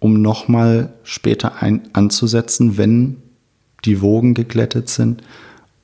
[0.00, 3.22] um nochmal später ein, anzusetzen, wenn
[3.84, 5.22] die Wogen geglättet sind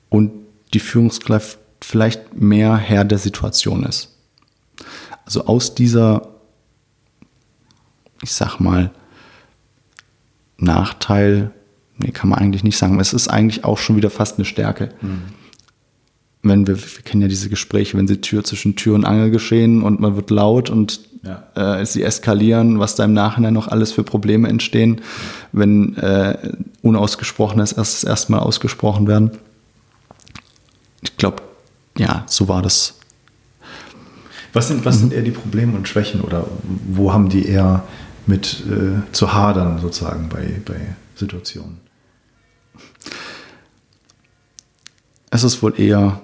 [0.09, 0.31] und
[0.73, 4.09] die Führungskraft vielleicht mehr Herr der Situation ist.
[5.25, 6.27] Also aus dieser,
[8.21, 8.91] ich sag mal,
[10.57, 11.51] Nachteil
[11.97, 12.99] nee, kann man eigentlich nicht sagen.
[12.99, 14.89] Es ist eigentlich auch schon wieder fast eine Stärke.
[15.01, 15.21] Mhm.
[16.43, 19.81] Wenn wir, wir kennen ja diese Gespräche, wenn sie Tür zwischen Tür und Angel geschehen
[19.81, 21.79] und man wird laut und ja.
[21.79, 25.01] äh, sie eskalieren, was da im Nachhinein noch alles für Probleme entstehen,
[25.51, 26.37] wenn äh,
[26.83, 29.31] Unausgesprochenes erst erstmal ausgesprochen werden.
[31.01, 31.41] Ich glaube,
[31.97, 32.95] ja, so war das.
[34.53, 34.99] Was sind, was mhm.
[34.99, 36.45] sind eher die Probleme und Schwächen oder
[36.87, 37.83] wo haben die eher
[38.27, 41.79] mit äh, zu hadern sozusagen bei, bei Situationen?
[45.29, 46.21] Es ist wohl eher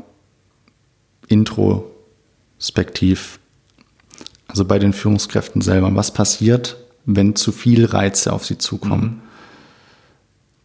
[1.27, 3.39] introspektiv.
[4.47, 5.93] Also bei den Führungskräften selber.
[5.95, 9.03] Was passiert, wenn zu viel Reize auf sie zukommen?
[9.03, 9.21] Mhm.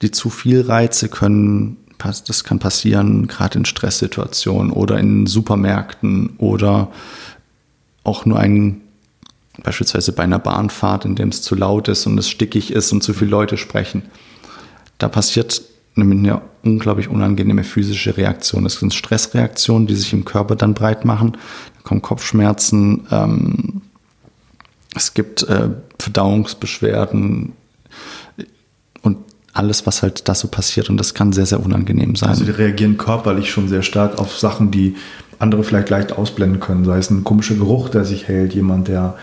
[0.02, 6.92] Die zu viel Reize können, das kann passieren, gerade in Stresssituationen oder in Supermärkten oder
[8.04, 8.82] auch nur ein,
[9.66, 13.02] beispielsweise bei einer Bahnfahrt, in dem es zu laut ist und es stickig ist und
[13.02, 14.02] zu viele Leute sprechen.
[14.98, 15.60] Da passiert
[15.96, 18.62] eine unglaublich unangenehme physische Reaktion.
[18.62, 21.32] Das sind Stressreaktionen, die sich im Körper dann breit machen.
[21.32, 23.82] Da kommen Kopfschmerzen, ähm,
[24.94, 27.52] es gibt äh, Verdauungsbeschwerden
[29.02, 29.18] und
[29.52, 30.90] alles, was halt da so passiert.
[30.90, 32.30] Und das kann sehr, sehr unangenehm sein.
[32.30, 34.94] Also die reagieren körperlich schon sehr stark auf Sachen, die
[35.40, 36.84] andere vielleicht leicht ausblenden können.
[36.84, 39.16] Sei es ein komischer Geruch, der sich hält, jemand, der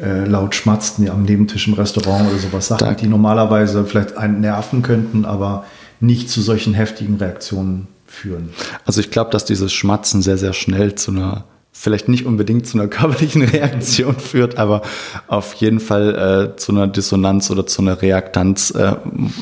[0.00, 2.68] äh, laut schmatzt am Nebentisch im Restaurant oder sowas.
[2.68, 5.64] Sachen, da, die normalerweise vielleicht einen nerven könnten, aber
[6.00, 8.50] nicht zu solchen heftigen Reaktionen führen.
[8.84, 12.78] Also ich glaube, dass dieses Schmatzen sehr, sehr schnell zu einer, vielleicht nicht unbedingt zu
[12.78, 14.82] einer körperlichen Reaktion führt, aber
[15.26, 18.96] auf jeden Fall äh, zu einer Dissonanz oder zu einer Reaktanz, äh,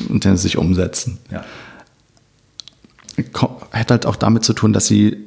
[0.09, 1.19] in der sie sich umsetzen.
[1.31, 1.45] Ja.
[3.71, 5.17] Hat halt auch damit zu tun, dass sie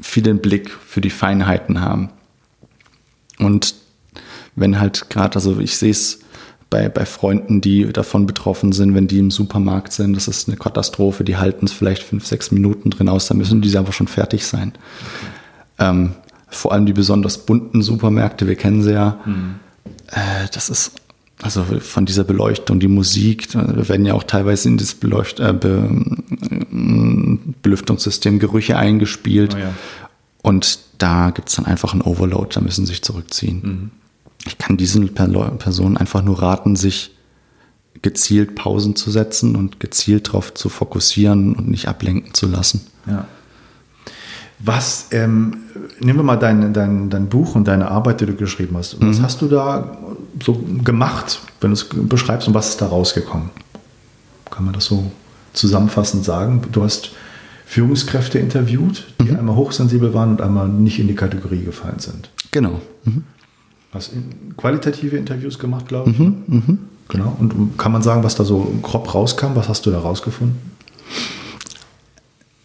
[0.00, 2.10] viel den Blick für die Feinheiten haben.
[3.38, 3.74] Und
[4.56, 6.20] wenn halt gerade, also ich sehe es
[6.68, 10.56] bei, bei Freunden, die davon betroffen sind, wenn die im Supermarkt sind, das ist eine
[10.56, 14.08] Katastrophe, die halten es vielleicht fünf, sechs Minuten drin aus, dann müssen die aber schon
[14.08, 14.72] fertig sein.
[14.74, 15.90] Okay.
[15.90, 16.12] Ähm,
[16.48, 19.56] vor allem die besonders bunten Supermärkte, wir kennen sie ja, mhm.
[20.10, 20.92] äh, das ist
[21.42, 25.52] also von dieser Beleuchtung, die Musik, wir werden ja auch teilweise in das Beleucht äh,
[25.52, 25.88] Be
[27.62, 29.54] Belüftungssystem Gerüche eingespielt.
[29.54, 29.74] Oh ja.
[30.42, 33.60] Und da gibt es dann einfach einen Overload, da müssen sie sich zurückziehen.
[33.62, 33.90] Mhm
[34.46, 37.12] ich kann diesen Personen einfach nur raten, sich
[38.02, 42.86] gezielt Pausen zu setzen und gezielt darauf zu fokussieren und nicht ablenken zu lassen.
[43.06, 43.26] Ja.
[44.58, 45.58] Was, ähm,
[46.00, 49.00] nehmen wir mal dein, dein, dein Buch und deine Arbeit, die du geschrieben hast.
[49.00, 49.22] Was mhm.
[49.22, 49.98] hast du da
[50.42, 53.50] so gemacht, wenn du es beschreibst und was ist da rausgekommen?
[54.50, 55.10] Kann man das so
[55.52, 56.62] zusammenfassend sagen?
[56.72, 57.10] Du hast
[57.66, 59.38] Führungskräfte interviewt, die mhm.
[59.38, 62.30] einmal hochsensibel waren und einmal nicht in die Kategorie gefallen sind.
[62.50, 62.80] Genau.
[63.04, 63.24] Mhm.
[63.96, 64.12] Hast
[64.56, 66.18] qualitative Interviews gemacht, glaube ich.
[66.18, 66.78] Mhm, mh.
[67.08, 67.36] Genau.
[67.38, 69.54] Und kann man sagen, was da so grob rauskam?
[69.54, 70.56] Was hast du da rausgefunden?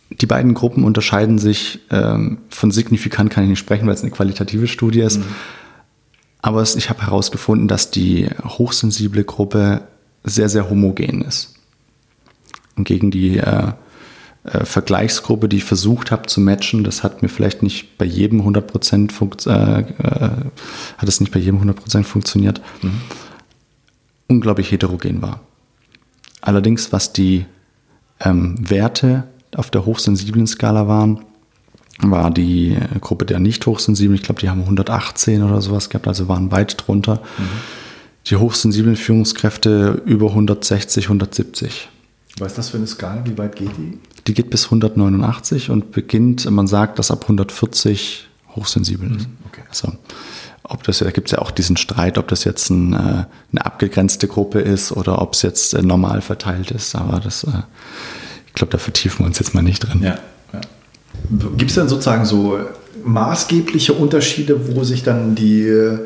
[0.09, 4.11] Die beiden Gruppen unterscheiden sich ähm, von signifikant, kann ich nicht sprechen, weil es eine
[4.11, 5.19] qualitative Studie ist.
[5.19, 5.25] Mhm.
[6.41, 9.81] Aber es, ich habe herausgefunden, dass die hochsensible Gruppe
[10.23, 11.55] sehr, sehr homogen ist.
[12.75, 13.73] Und gegen die äh,
[14.43, 18.41] äh, Vergleichsgruppe, die ich versucht habe zu matchen, das hat mir vielleicht nicht bei jedem
[18.41, 19.85] 100% funkt, äh, äh,
[20.97, 22.59] hat es nicht bei jedem 100% funktioniert.
[22.81, 23.01] Mhm.
[24.27, 25.41] Unglaublich heterogen war.
[26.41, 27.45] Allerdings, was die
[28.19, 29.25] ähm, Werte
[29.55, 31.23] auf der hochsensiblen Skala waren,
[31.99, 36.27] war die Gruppe der nicht hochsensiblen, ich glaube, die haben 118 oder sowas gehabt, also
[36.27, 37.21] waren weit drunter.
[37.37, 37.43] Mhm.
[38.25, 41.89] Die hochsensiblen Führungskräfte über 160, 170.
[42.39, 43.23] Was ist das für eine Skala?
[43.25, 43.99] Wie weit geht die?
[44.27, 49.27] Die geht bis 189 und beginnt, man sagt, dass ab 140 hochsensibel ist.
[49.27, 49.61] Mhm, okay.
[49.69, 49.93] Also,
[50.63, 53.65] ob das, da gibt es ja auch diesen Streit, ob das jetzt ein, äh, eine
[53.65, 56.95] abgegrenzte Gruppe ist oder ob es jetzt äh, normal verteilt ist.
[56.95, 57.63] Aber das, äh,
[58.47, 60.01] ich glaube, da vertiefen wir uns jetzt mal nicht drin.
[60.01, 60.17] Ja,
[60.53, 60.61] ja.
[61.57, 62.59] Gibt es dann sozusagen so
[63.03, 65.97] maßgebliche Unterschiede, wo sich dann die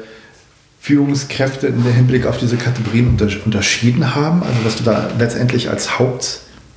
[0.79, 4.43] Führungskräfte in der Hinblick auf diese Kategorien unterschieden haben?
[4.43, 5.99] Also was du da letztendlich als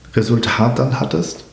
[0.09, 1.45] Hauptresultat dann hattest?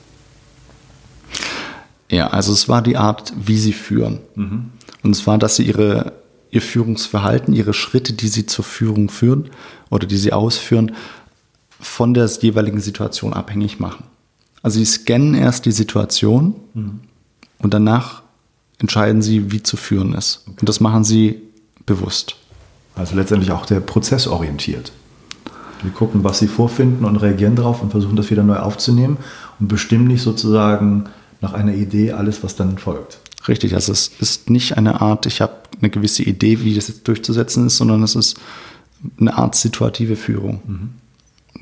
[2.10, 4.20] Ja, also es war die Art, wie sie führen.
[4.36, 4.72] Mhm.
[5.04, 6.14] Und zwar, dass sie ihre,
[6.52, 9.50] ihr Führungsverhalten, ihre Schritte, die sie zur Führung führen
[9.90, 10.96] oder die sie ausführen,
[11.80, 14.06] von der jeweiligen Situation abhängig machen.
[14.62, 17.02] Also sie scannen erst die Situation mhm.
[17.60, 18.24] und danach
[18.80, 20.44] entscheiden sie, wie zu führen ist.
[20.48, 20.58] Okay.
[20.62, 21.42] Und das machen sie
[21.86, 22.36] bewusst.
[22.96, 24.28] Also letztendlich auch der Prozess
[25.84, 29.18] Wir gucken, was sie vorfinden und reagieren darauf und versuchen das wieder neu aufzunehmen
[29.60, 31.06] und bestimmen nicht sozusagen
[31.42, 33.20] nach einer Idee alles, was dann folgt.
[33.48, 37.08] Richtig, also es ist nicht eine Art, ich habe eine gewisse Idee, wie das jetzt
[37.08, 38.40] durchzusetzen ist, sondern es ist
[39.20, 40.90] eine Art situative Führung, mhm.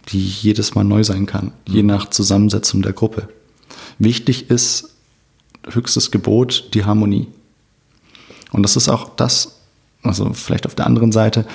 [0.10, 1.73] die jedes Mal neu sein kann, mhm.
[1.73, 3.28] je nach Zusammensetzung der Gruppe.
[3.99, 4.93] Wichtig ist
[5.69, 7.28] höchstes Gebot die Harmonie.
[8.52, 9.60] Und das ist auch das,
[10.04, 11.45] also vielleicht auf der anderen Seite,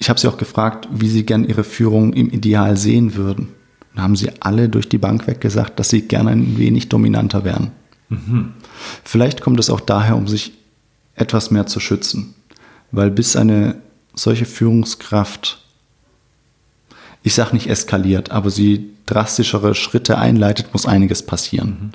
[0.00, 3.48] ich habe sie auch gefragt, wie sie gern ihre Führung im Ideal sehen würden.
[3.94, 7.44] Da haben sie alle durch die Bank weg gesagt, dass sie gerne ein wenig dominanter
[7.44, 7.70] wären.
[8.08, 8.54] Mhm.
[9.04, 10.52] Vielleicht kommt es auch daher, um sich
[11.14, 12.34] etwas mehr zu schützen.
[12.92, 13.76] Weil bis eine
[14.14, 15.62] solche Führungskraft,
[17.22, 21.68] ich sage nicht eskaliert, aber sie drastischere Schritte einleitet, muss einiges passieren.
[21.68, 21.90] Mhm.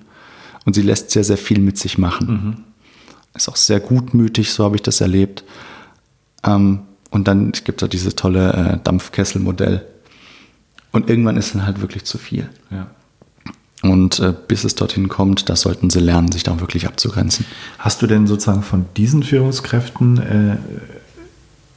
[0.63, 2.27] Und sie lässt sehr, sehr viel mit sich machen.
[2.27, 2.63] Mhm.
[3.33, 5.43] Ist auch sehr gutmütig, so habe ich das erlebt.
[6.43, 6.81] Ähm,
[7.15, 9.85] und dann gibt es dieses tolle äh, Dampfkesselmodell.
[10.91, 12.49] Und irgendwann ist dann halt wirklich zu viel.
[12.69, 12.87] Ja.
[13.89, 17.45] Und äh, bis es dorthin kommt, da sollten sie lernen, sich da wirklich abzugrenzen.
[17.79, 20.57] Hast du denn sozusagen von diesen Führungskräften äh,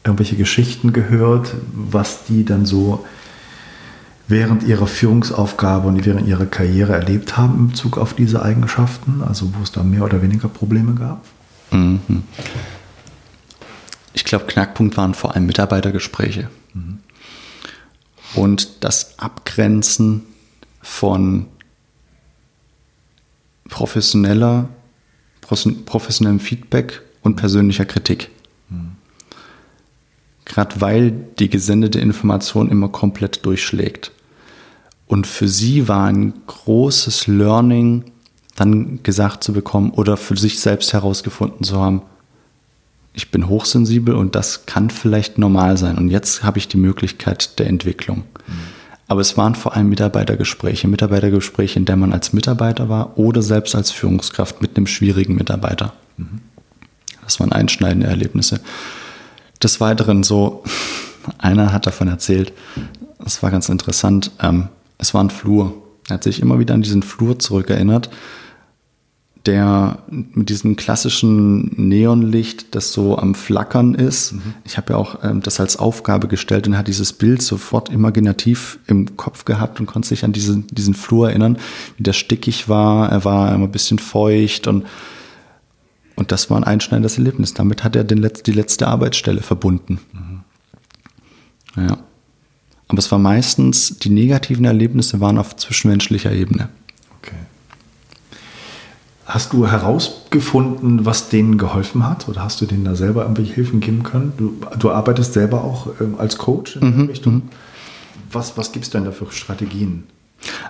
[0.02, 3.06] irgendwelche Geschichten gehört, was die dann so
[4.26, 9.22] während ihrer Führungsaufgabe und während ihrer Karriere erlebt haben in Bezug auf diese Eigenschaften?
[9.22, 11.24] Also wo es da mehr oder weniger Probleme gab?
[11.70, 12.24] Mhm.
[14.18, 16.50] Ich glaube, Knackpunkt waren vor allem Mitarbeitergespräche.
[16.74, 16.98] Mhm.
[18.34, 20.22] Und das Abgrenzen
[20.82, 21.46] von
[23.68, 24.70] professioneller,
[25.40, 28.30] professionellem Feedback und persönlicher Kritik.
[28.70, 28.96] Mhm.
[30.44, 34.10] Gerade weil die gesendete Information immer komplett durchschlägt.
[35.06, 38.10] Und für sie war ein großes Learning,
[38.56, 42.02] dann gesagt zu bekommen oder für sich selbst herausgefunden zu haben,
[43.12, 45.98] ich bin hochsensibel und das kann vielleicht normal sein.
[45.98, 48.18] Und jetzt habe ich die Möglichkeit der Entwicklung.
[48.46, 48.52] Mhm.
[49.08, 53.74] Aber es waren vor allem Mitarbeitergespräche, Mitarbeitergespräche, in der man als Mitarbeiter war oder selbst
[53.74, 55.94] als Führungskraft mit einem schwierigen Mitarbeiter.
[56.16, 56.40] Mhm.
[57.24, 58.60] Das waren einschneidende Erlebnisse.
[59.62, 60.62] Des Weiteren so,
[61.38, 62.52] einer hat davon erzählt,
[63.18, 64.68] das war ganz interessant, ähm,
[64.98, 65.74] es war ein Flur.
[66.08, 68.10] Er hat sich immer wieder an diesen Flur zurückerinnert
[69.48, 74.32] der mit diesem klassischen Neonlicht, das so am Flackern ist.
[74.32, 74.54] Mhm.
[74.64, 78.78] Ich habe ja auch ähm, das als Aufgabe gestellt und hat dieses Bild sofort imaginativ
[78.86, 81.56] im Kopf gehabt und konnte sich an diesen, diesen Flur erinnern,
[81.96, 83.10] wie der stickig war.
[83.10, 84.84] Er war immer ein bisschen feucht und,
[86.14, 87.54] und das war ein einschneidendes Erlebnis.
[87.54, 89.98] Damit hat er den Letz-, die letzte Arbeitsstelle verbunden.
[90.12, 91.84] Mhm.
[91.88, 91.98] Ja.
[92.88, 96.68] Aber es war meistens, die negativen Erlebnisse waren auf zwischenmenschlicher Ebene.
[99.28, 102.28] Hast du herausgefunden, was denen geholfen hat?
[102.28, 104.32] Oder hast du denen da selber irgendwelche Hilfen geben können?
[104.38, 107.06] Du, du arbeitest selber auch ähm, als Coach in mhm.
[107.08, 107.34] Richtung.
[107.34, 107.42] Mhm.
[108.32, 110.04] Was, was gibt es denn da für Strategien?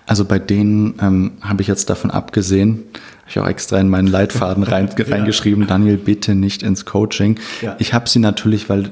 [0.06, 2.84] Also bei denen ähm, habe ich jetzt davon abgesehen,
[3.20, 5.04] habe ich auch extra in meinen Leitfaden rein, ja.
[5.06, 7.38] reingeschrieben, Daniel, bitte nicht ins Coaching.
[7.62, 7.76] Ja.
[7.78, 8.90] Ich habe sie natürlich, weil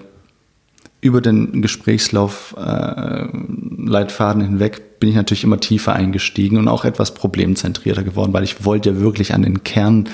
[1.07, 8.03] über den Gesprächslauf äh, hinweg bin ich natürlich immer tiefer eingestiegen und auch etwas problemzentrierter
[8.03, 10.09] geworden, weil ich wollte ja wirklich an den Kern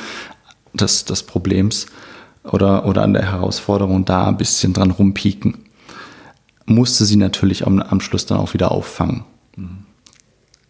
[0.75, 1.87] des, des Problems
[2.45, 5.59] oder, oder an der Herausforderung da ein bisschen dran rumpieken.
[6.67, 9.25] Musste sie natürlich am, am Schluss dann auch wieder auffangen.
[9.57, 9.85] Mhm.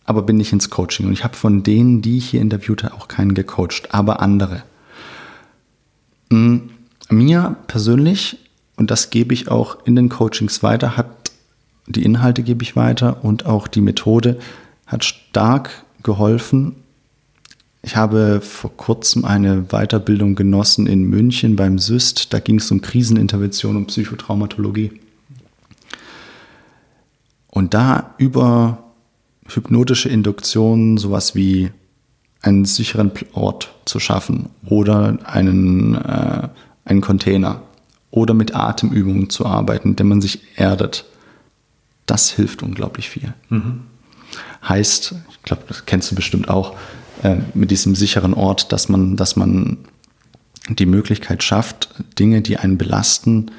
[0.05, 1.07] Aber bin nicht ins Coaching.
[1.07, 4.63] Und ich habe von denen, die ich hier interviewte, auch keinen gecoacht, aber andere.
[6.31, 6.71] Mhm.
[7.09, 8.39] Mir persönlich
[8.83, 11.31] und das gebe ich auch in den Coachings weiter, hat
[11.87, 14.40] die Inhalte gebe ich weiter und auch die Methode
[14.88, 16.75] hat stark geholfen.
[17.81, 22.33] Ich habe vor kurzem eine Weiterbildung genossen in München beim SYST.
[22.33, 24.90] Da ging es um Krisenintervention und Psychotraumatologie.
[27.51, 28.83] Und da über
[29.47, 31.71] hypnotische Induktionen sowas wie
[32.40, 36.49] einen sicheren Ort zu schaffen oder einen, äh,
[36.85, 37.62] einen Container
[38.12, 41.07] oder mit Atemübungen zu arbeiten, indem man sich erdet.
[42.07, 43.35] Das hilft unglaublich viel.
[43.48, 43.81] Mhm.
[44.68, 46.77] Heißt, ich glaube, das kennst du bestimmt auch,
[47.22, 49.79] äh, mit diesem sicheren Ort, dass man, dass man
[50.68, 53.51] die Möglichkeit schafft, Dinge, die einen belasten,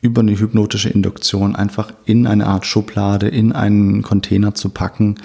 [0.00, 5.16] über eine hypnotische Induktion einfach in eine Art Schublade, in einen Container zu packen,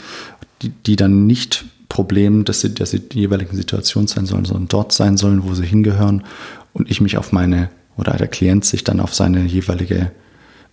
[0.62, 5.17] die, die dann nicht Problem des, der, der jeweiligen Situation sein sollen, sondern dort sein
[5.17, 6.23] sollen, wo sie hingehören
[6.73, 10.12] und ich mich auf meine oder der Klient sich dann auf seine jeweilige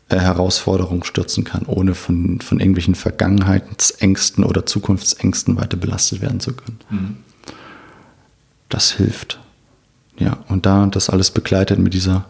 [0.09, 6.53] äh, Herausforderungen stürzen kann, ohne von, von irgendwelchen Vergangenheitsängsten oder Zukunftsängsten weiter belastet werden zu
[6.53, 6.79] können.
[6.91, 7.17] Mhm.
[8.69, 9.41] Das hilft.
[10.19, 12.27] Ja, und da das alles begleitet mit dieser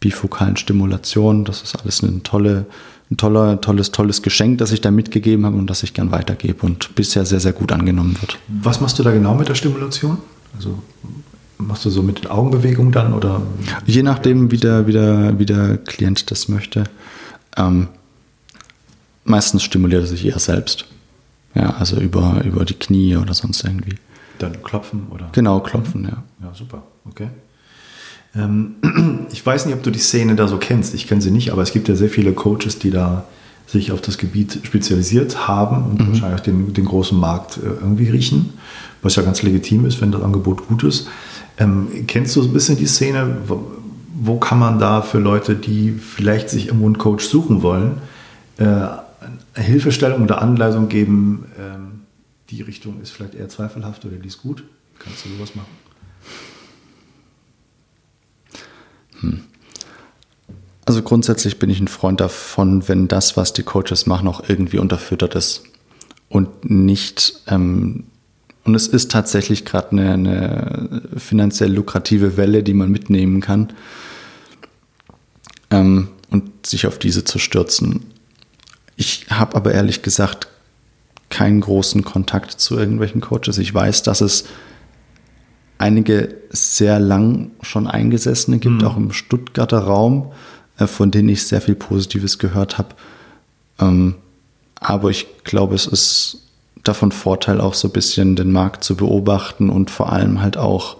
[0.00, 2.66] bifokalen Stimulation, das ist alles eine tolle,
[3.10, 6.64] ein toller, tolles, tolles Geschenk, das ich da mitgegeben habe und das ich gern weitergebe
[6.64, 8.38] und bisher sehr, sehr gut angenommen wird.
[8.48, 10.18] Was machst du da genau mit der Stimulation?
[10.56, 10.82] Also
[11.70, 13.42] machst du so mit den Augenbewegungen dann oder?
[13.86, 16.84] Je nachdem, wie der, wie der, wie der Klient das möchte.
[17.56, 17.88] Ähm,
[19.24, 20.86] meistens stimuliert er sich eher selbst.
[21.54, 23.96] Ja, also über, über die Knie oder sonst irgendwie.
[24.38, 25.28] Dann klopfen oder?
[25.32, 26.22] Genau, klopfen, ja.
[26.42, 27.28] Ja, super, okay.
[28.34, 30.94] Ähm, ich weiß nicht, ob du die Szene da so kennst.
[30.94, 33.24] Ich kenne sie nicht, aber es gibt ja sehr viele Coaches, die da
[33.66, 36.08] sich auf das Gebiet spezialisiert haben und mhm.
[36.08, 38.54] wahrscheinlich den, den großen Markt äh, irgendwie riechen,
[39.02, 41.08] was ja ganz legitim ist, wenn das Angebot gut ist.
[41.58, 43.38] Ähm, kennst du so ein bisschen die Szene?
[43.46, 43.70] Wo,
[44.22, 47.98] wo, kann man da für Leute, die vielleicht sich irgendwo einen Coach suchen wollen,
[48.58, 48.86] äh,
[49.54, 51.46] Hilfestellung oder Anleitung geben?
[51.58, 52.00] Ähm,
[52.50, 54.64] die Richtung ist vielleicht eher zweifelhaft oder die ist gut.
[54.98, 55.70] Kannst du sowas machen?
[59.20, 59.40] Hm.
[60.84, 64.78] Also grundsätzlich bin ich ein Freund davon, wenn das, was die Coaches machen, auch irgendwie
[64.78, 65.62] unterfüttert ist
[66.28, 68.04] und nicht ähm,
[68.70, 73.72] und es ist tatsächlich gerade eine, eine, finanziell lukrative Welle, die man mitnehmen kann
[75.72, 78.04] ähm, und sich auf diese zu stürzen.
[78.94, 80.46] Ich habe aber ehrlich gesagt
[81.30, 83.58] keinen großen Kontakt zu irgendwelchen Coaches.
[83.58, 84.44] Ich weiß, dass es
[85.78, 88.86] einige sehr lang schon Eingesessene gibt, mhm.
[88.86, 90.30] auch im Stuttgarter Raum,
[90.78, 92.94] äh, von denen ich sehr viel Positives gehört habe.
[93.80, 94.14] Ähm,
[94.76, 96.49] aber ich glaube, es ist
[96.84, 100.96] davon Vorteil, auch so ein bisschen den Markt zu beobachten und vor allem halt auch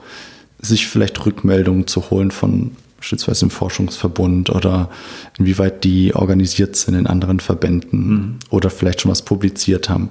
[0.60, 4.90] sich vielleicht Rückmeldungen zu holen von beispielsweise im Forschungsverbund oder
[5.38, 8.38] inwieweit die organisiert sind in anderen Verbänden mhm.
[8.50, 10.10] oder vielleicht schon was publiziert haben.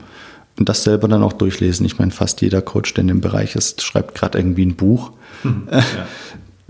[0.57, 1.85] Und das selber dann auch durchlesen.
[1.85, 5.11] Ich meine, fast jeder Coach, der in dem Bereich ist, schreibt gerade irgendwie ein Buch.
[5.43, 5.67] Mhm.
[5.71, 5.83] Ja.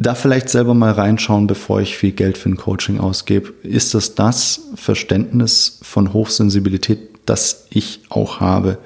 [0.02, 3.54] Da vielleicht selber mal reinschauen, bevor ich viel Geld für ein Coaching ausgebe.
[3.64, 8.80] Ist das das Verständnis von Hochsensibilität, das ich auch habe?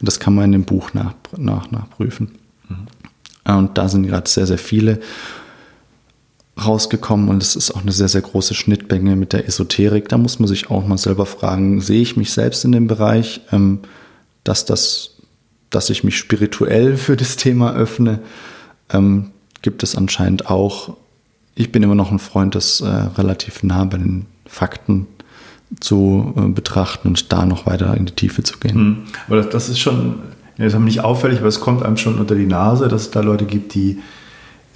[0.00, 2.38] Und das kann man in dem Buch nach, nach, nachprüfen.
[2.68, 3.56] Mhm.
[3.56, 5.00] Und da sind gerade sehr, sehr viele
[6.64, 10.08] rausgekommen und es ist auch eine sehr, sehr große Schnittmenge mit der Esoterik.
[10.08, 13.40] Da muss man sich auch mal selber fragen, sehe ich mich selbst in dem Bereich,
[13.52, 13.80] ähm,
[14.44, 15.16] dass, das,
[15.70, 18.20] dass ich mich spirituell für das Thema öffne,
[18.90, 19.30] ähm,
[19.62, 20.96] gibt es anscheinend auch.
[21.54, 25.06] Ich bin immer noch ein Freund, das äh, relativ nah bei den Fakten
[25.78, 28.76] zu äh, betrachten und da noch weiter in die Tiefe zu gehen.
[28.76, 28.96] Mhm.
[29.28, 30.18] Aber das, das, ist schon,
[30.56, 33.10] ja, das ist nicht auffällig, aber es kommt einem schon unter die Nase, dass es
[33.10, 34.00] da Leute gibt, die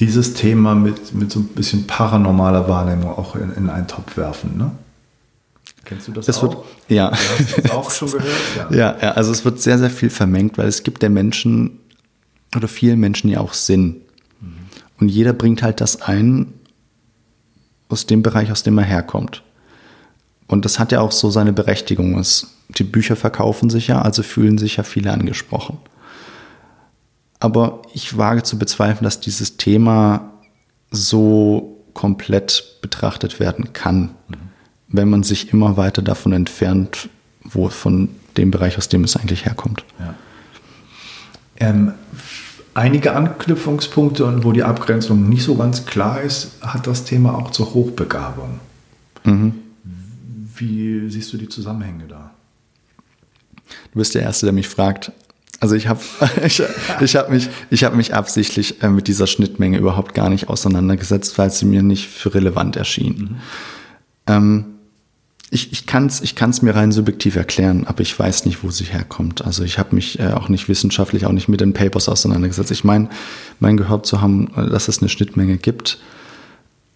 [0.00, 4.56] dieses Thema mit, mit so ein bisschen paranormaler Wahrnehmung auch in, in einen Topf werfen.
[4.56, 4.70] Ne?
[5.84, 6.42] Kennst du das, das auch?
[6.42, 6.56] Wird,
[6.88, 7.10] ja.
[7.10, 8.26] Du hast das auch schon gehört?
[8.56, 8.76] Ja.
[8.76, 11.78] ja, ja, also es wird sehr, sehr viel vermengt, weil es gibt der Menschen
[12.56, 14.00] oder vielen Menschen ja auch Sinn.
[14.40, 14.54] Mhm.
[15.00, 16.52] Und jeder bringt halt das ein
[17.88, 19.42] aus dem Bereich, aus dem er herkommt.
[20.46, 22.22] Und das hat ja auch so seine Berechtigung.
[22.68, 25.78] die Bücher verkaufen sich ja, also fühlen sich ja viele angesprochen.
[27.40, 30.32] Aber ich wage zu bezweifeln, dass dieses Thema
[30.90, 34.36] so komplett betrachtet werden kann, mhm.
[34.88, 37.08] wenn man sich immer weiter davon entfernt,
[37.42, 39.84] wo von dem Bereich, aus dem es eigentlich herkommt.
[39.98, 40.14] Ja.
[41.56, 41.92] Ähm,
[42.74, 47.50] einige Anknüpfungspunkte und wo die Abgrenzung nicht so ganz klar ist, hat das Thema auch
[47.50, 48.60] zur Hochbegabung.
[49.24, 49.54] Mhm.
[50.56, 52.34] Wie siehst du die Zusammenhänge da?
[53.92, 55.12] Du bist der Erste, der mich fragt.
[55.60, 56.00] Also ich habe
[56.44, 56.62] ich,
[57.00, 61.50] ich hab mich, hab mich absichtlich äh, mit dieser Schnittmenge überhaupt gar nicht auseinandergesetzt, weil
[61.50, 63.16] sie mir nicht für relevant erschien.
[63.16, 63.36] Mhm.
[64.26, 64.64] Ähm,
[65.50, 68.70] ich ich kann es ich kann's mir rein subjektiv erklären, aber ich weiß nicht, wo
[68.70, 69.44] sie herkommt.
[69.44, 72.70] Also ich habe mich äh, auch nicht wissenschaftlich, auch nicht mit den Papers auseinandergesetzt.
[72.70, 73.08] Ich meine,
[73.60, 75.98] mein gehört zu haben, äh, dass es eine Schnittmenge gibt.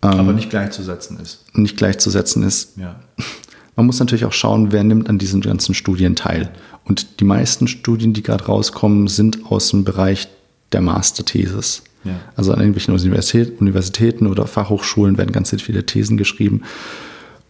[0.02, 1.44] Ähm, aber nicht gleichzusetzen ist.
[1.54, 2.76] Nicht gleichzusetzen ist.
[2.76, 3.00] Ja.
[3.78, 6.50] Man muss natürlich auch schauen, wer nimmt an diesen ganzen Studien teil.
[6.82, 10.26] Und die meisten Studien, die gerade rauskommen, sind aus dem Bereich
[10.72, 11.84] der Masterthesis.
[12.02, 12.18] Ja.
[12.34, 16.62] Also an irgendwelchen Universität, Universitäten oder Fachhochschulen werden ganz viele Thesen geschrieben.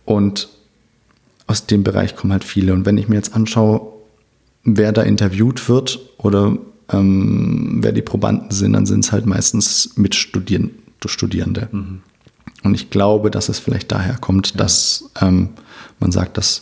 [0.04, 0.50] Und
[1.46, 2.74] aus dem Bereich kommen halt viele.
[2.74, 3.90] Und wenn ich mir jetzt anschaue,
[4.64, 6.58] wer da interviewt wird oder
[6.92, 11.68] ähm, wer die Probanden sind, dann sind es halt meistens Mitstudierende.
[11.72, 12.02] Mhm.
[12.64, 14.56] Und ich glaube, dass es vielleicht daher kommt, ja.
[14.58, 15.54] dass ähm,
[16.00, 16.60] man sagt, dass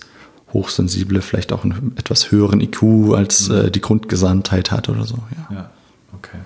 [0.52, 3.56] Hochsensible vielleicht auch einen etwas höheren IQ als mhm.
[3.56, 5.18] äh, die Grundgesamtheit hat oder so.
[5.50, 5.70] Ja, ja
[6.14, 6.38] okay.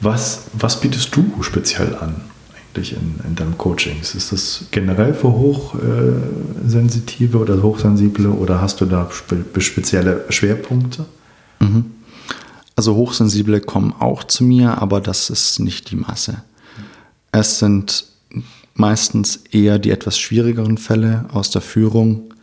[0.00, 2.16] Was, was bietest du speziell an
[2.76, 4.00] dich in, in deinem Coaching?
[4.00, 11.06] Ist das generell für Hochsensitive äh, oder Hochsensible oder hast du da spe spezielle Schwerpunkte?
[11.60, 11.86] Mhm.
[12.76, 16.42] Also Hochsensible kommen auch zu mir, aber das ist nicht die Masse.
[17.32, 18.04] Es sind
[18.80, 22.34] meistens eher die etwas schwierigeren Fälle aus der Führung,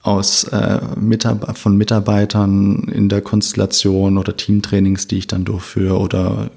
[0.00, 6.50] aus, äh, Mitab von Mitarbeitern in der Konstellation oder Teamtrainings, die ich dann durchführe oder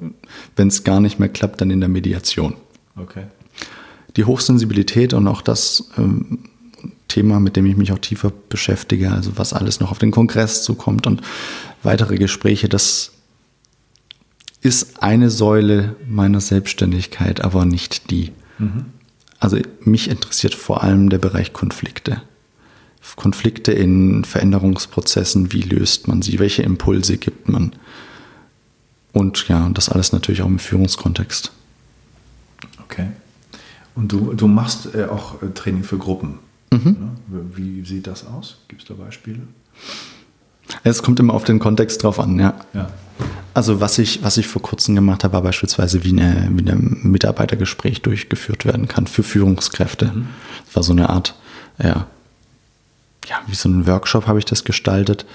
[0.56, 2.54] wenn es gar nicht mehr klappt, dann in der Mediation.
[2.96, 3.24] Okay.
[4.16, 6.40] Die Hochsensibilität und auch das ähm,
[7.08, 10.64] Thema, mit dem ich mich auch tiefer beschäftige, also was alles noch auf den Kongress
[10.64, 11.22] zukommt und
[11.82, 13.12] weitere Gespräche, das
[14.62, 18.32] ist eine Säule meiner Selbstständigkeit, aber nicht die.
[18.60, 18.86] Mhm.
[19.40, 22.22] Also mich interessiert vor allem der Bereich Konflikte.
[23.16, 27.74] Konflikte in Veränderungsprozessen, wie löst man sie, welche Impulse gibt man.
[29.14, 31.52] Und ja, das alles natürlich auch im Führungskontext.
[32.84, 33.08] Okay.
[33.96, 36.40] Und du, du machst äh, auch äh, Training für Gruppen.
[36.72, 37.18] Mhm.
[37.30, 37.42] Ne?
[37.56, 38.60] Wie sieht das aus?
[38.68, 39.42] Gibt es da Beispiele?
[40.84, 42.54] Es kommt immer auf den Kontext drauf an, ja.
[42.74, 42.90] ja.
[43.60, 47.02] Also was ich, was ich vor kurzem gemacht habe, war beispielsweise, wie, eine, wie ein
[47.04, 50.06] Mitarbeitergespräch durchgeführt werden kann für Führungskräfte.
[50.06, 50.30] Mhm.
[50.66, 51.36] Das war so eine Art,
[51.78, 52.08] ja,
[53.28, 55.26] ja, wie so ein Workshop habe ich das gestaltet,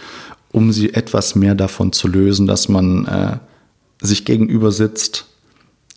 [0.53, 3.37] um sie etwas mehr davon zu lösen, dass man äh,
[4.01, 5.27] sich gegenüber sitzt,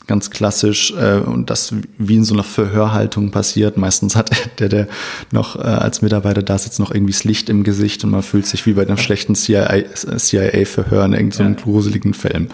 [0.08, 3.78] ganz klassisch, äh, und das wie in so einer Verhörhaltung passiert.
[3.78, 4.88] Meistens hat der, der
[5.32, 8.48] noch äh, als Mitarbeiter da sitzt, noch irgendwie das Licht im Gesicht und man fühlt
[8.48, 11.64] sich wie bei einem schlechten CIA-Verhör CIA in irgendeinem ja.
[11.64, 12.48] gruseligen Film.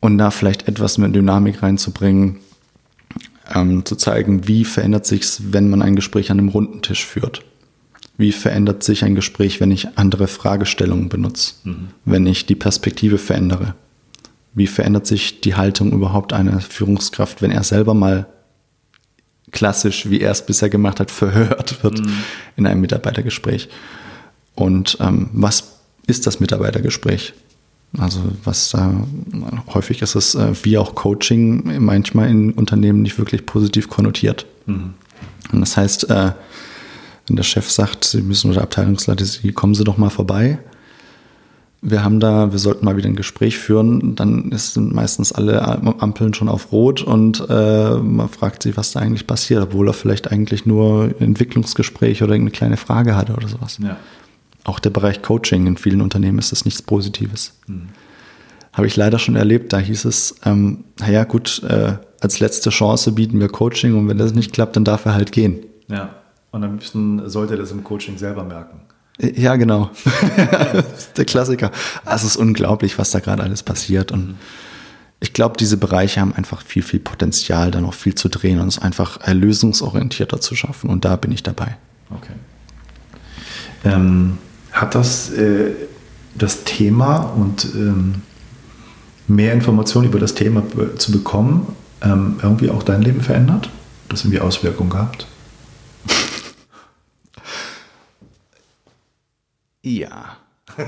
[0.00, 2.40] Und da vielleicht etwas mehr Dynamik reinzubringen,
[3.52, 7.42] ähm, zu zeigen, wie verändert sich's, wenn man ein Gespräch an einem runden Tisch führt.
[8.16, 11.88] Wie verändert sich ein Gespräch, wenn ich andere Fragestellungen benutze, mhm.
[12.04, 13.74] wenn ich die Perspektive verändere?
[14.54, 18.26] Wie verändert sich die Haltung überhaupt einer Führungskraft, wenn er selber mal
[19.50, 22.12] klassisch, wie er es bisher gemacht hat, verhört wird mhm.
[22.56, 23.68] in einem Mitarbeitergespräch?
[24.54, 27.34] Und ähm, was ist das Mitarbeitergespräch?
[27.98, 33.18] Also was da äh, häufig ist es äh, wie auch Coaching manchmal in Unternehmen nicht
[33.18, 34.46] wirklich positiv konnotiert.
[34.66, 34.94] Mhm.
[35.52, 36.32] Und das heißt, äh,
[37.26, 40.58] wenn der Chef sagt, Sie müssen oder Abteilungsleiter, Sie kommen Sie doch mal vorbei.
[41.86, 45.60] Wir haben da, wir sollten mal wieder ein Gespräch führen, dann sind meistens alle
[46.00, 49.92] Ampeln schon auf Rot und äh, man fragt sich, was da eigentlich passiert, obwohl er
[49.92, 53.78] vielleicht eigentlich nur ein Entwicklungsgespräch oder eine kleine Frage hatte oder sowas.
[53.82, 53.98] Ja.
[54.64, 57.52] Auch der Bereich Coaching in vielen Unternehmen ist das nichts Positives.
[57.66, 57.88] Mhm.
[58.72, 63.12] Habe ich leider schon erlebt, da hieß es, ähm, naja gut, äh, als letzte Chance
[63.12, 65.58] bieten wir Coaching und wenn das nicht klappt, dann darf er halt gehen.
[65.88, 66.14] Ja.
[66.50, 68.80] Und am liebsten sollte er das im Coaching selber merken.
[69.20, 69.90] Ja, genau.
[71.16, 71.70] der Klassiker.
[72.04, 74.10] Also es ist unglaublich, was da gerade alles passiert.
[74.10, 74.36] Und
[75.20, 78.68] ich glaube, diese Bereiche haben einfach viel, viel Potenzial, da noch viel zu drehen und
[78.68, 80.90] es einfach lösungsorientierter zu schaffen.
[80.90, 81.76] Und da bin ich dabei.
[82.10, 82.34] Okay.
[83.84, 84.38] Ähm,
[84.72, 85.72] hat das äh,
[86.34, 88.22] das Thema und ähm,
[89.28, 90.62] mehr Informationen über das Thema
[90.96, 93.70] zu bekommen ähm, irgendwie auch dein Leben verändert?
[94.08, 95.26] Das irgendwie Auswirkungen gehabt?
[99.84, 100.36] Ja.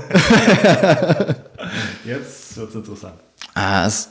[2.03, 3.13] jetzt wird es interessant.
[3.53, 4.09] Ah, es,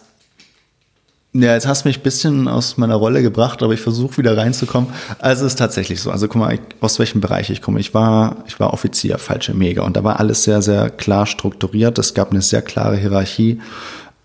[1.33, 4.37] ja, jetzt hast du mich ein bisschen aus meiner Rolle gebracht, aber ich versuche wieder
[4.37, 4.91] reinzukommen.
[5.19, 6.13] Also es ist tatsächlich so.
[6.13, 7.81] Also guck mal, aus welchem Bereich ich komme.
[7.81, 9.83] Ich war, ich war Offizier, falsche Mega.
[9.83, 11.99] Und da war alles sehr, sehr klar strukturiert.
[11.99, 13.61] Es gab eine sehr klare Hierarchie.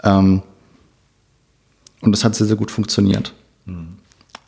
[0.03, 0.43] Ähm,
[2.01, 3.33] und das hat sehr, sehr gut funktioniert.
[3.65, 3.97] Mhm.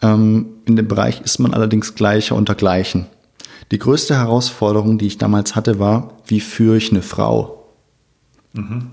[0.03, 3.07] Ähm, in dem Bereich ist man allerdings gleicher unter Gleichen.
[3.74, 7.71] Die größte Herausforderung, die ich damals hatte, war, wie führe ich eine Frau?
[8.53, 8.91] Mhm.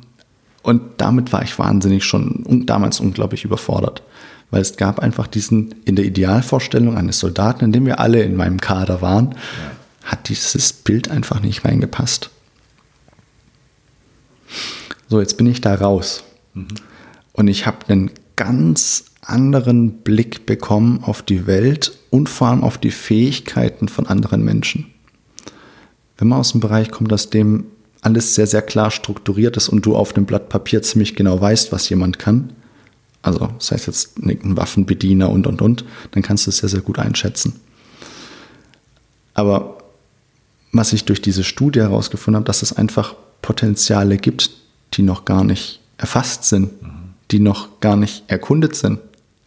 [0.63, 4.03] Und damit war ich wahnsinnig schon damals unglaublich überfordert.
[4.51, 8.37] Weil es gab einfach diesen, in der Idealvorstellung eines Soldaten, in dem wir alle in
[8.37, 10.09] meinem Kader waren, ja.
[10.13, 12.31] hat dieses Bild einfach nicht reingepasst.
[15.09, 16.25] So, jetzt bin ich da raus.
[16.55, 16.69] Mhm.
[17.35, 22.79] Und ich habe einen ganz anderen Blick bekommen auf die Welt und vor allem auf
[22.79, 24.87] die Fähigkeiten von anderen Menschen.
[26.19, 27.67] Wenn man aus dem Bereich kommt, dass dem
[28.03, 31.71] alles sehr, sehr klar strukturiert ist und du auf dem Blatt Papier ziemlich genau weißt,
[31.73, 32.53] was jemand kann,
[33.23, 36.81] also das heißt jetzt ein Waffenbediener und, und, und, dann kannst du es sehr, sehr
[36.81, 37.61] gut einschätzen.
[39.35, 39.79] Aber
[40.73, 44.51] was ich durch diese Studie herausgefunden habe, dass es einfach Potenziale gibt,
[44.95, 47.15] die noch gar nicht erfasst sind, mhm.
[47.31, 49.01] die noch gar nicht erkundet sind.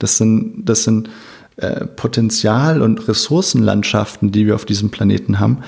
[0.04, 1.10] Das sind, das sind
[1.56, 5.60] äh, Potenzial- und Ressourcenlandschaften, die wir auf diesem Planeten haben,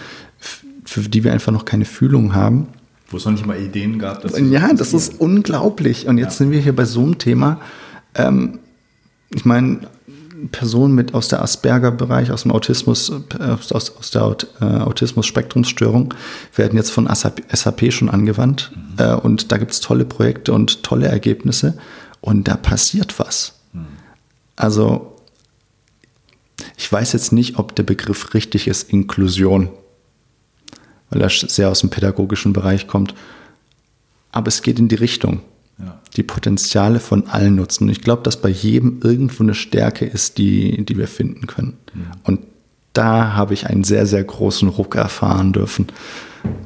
[0.84, 2.68] für die wir einfach noch keine Fühlung haben.
[3.10, 4.22] Wo es noch nicht mal Ideen gab.
[4.22, 6.08] Dass ja, das ist unglaublich.
[6.08, 6.38] Und jetzt ja.
[6.40, 7.62] sind wir hier bei so einem Thema.
[8.14, 8.60] Ähm,
[9.34, 9.82] ich meine,
[10.52, 16.14] Personen mit aus der Asperger-Bereich, aus dem Autismus, äh, aus, aus der Aut äh, Autismus-Spektrumsstörung,
[16.56, 18.72] werden jetzt von SAP, schon angewandt.
[18.76, 19.06] Mhm.
[19.06, 21.78] Äh, und da gibt es tolle Projekte und tolle Ergebnisse.
[22.22, 23.55] Und da passiert was.
[24.56, 25.18] Also,
[26.78, 29.70] ich weiß jetzt nicht, ob der Begriff richtig ist, Inklusion,
[31.10, 33.14] weil er sehr aus dem pädagogischen Bereich kommt.
[34.32, 35.41] Aber es geht in die Richtung
[35.80, 35.99] ja.
[36.16, 37.86] die Potenziale von allen nutzen.
[37.86, 41.78] Und ich glaube, dass bei jedem irgendwo eine Stärke ist, die, die wir finden können.
[41.93, 42.06] Mhm.
[42.24, 42.39] Und
[42.93, 45.88] da habe ich einen sehr, sehr großen Ruck erfahren dürfen,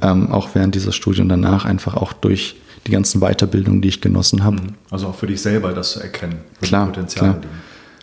[0.01, 4.01] ähm, auch während dieser Studie und danach einfach auch durch die ganzen Weiterbildungen, die ich
[4.01, 4.61] genossen habe.
[4.61, 4.75] Mhm.
[4.91, 7.51] Also auch für dich selber das zu erkennen, klar, Potenziale klar.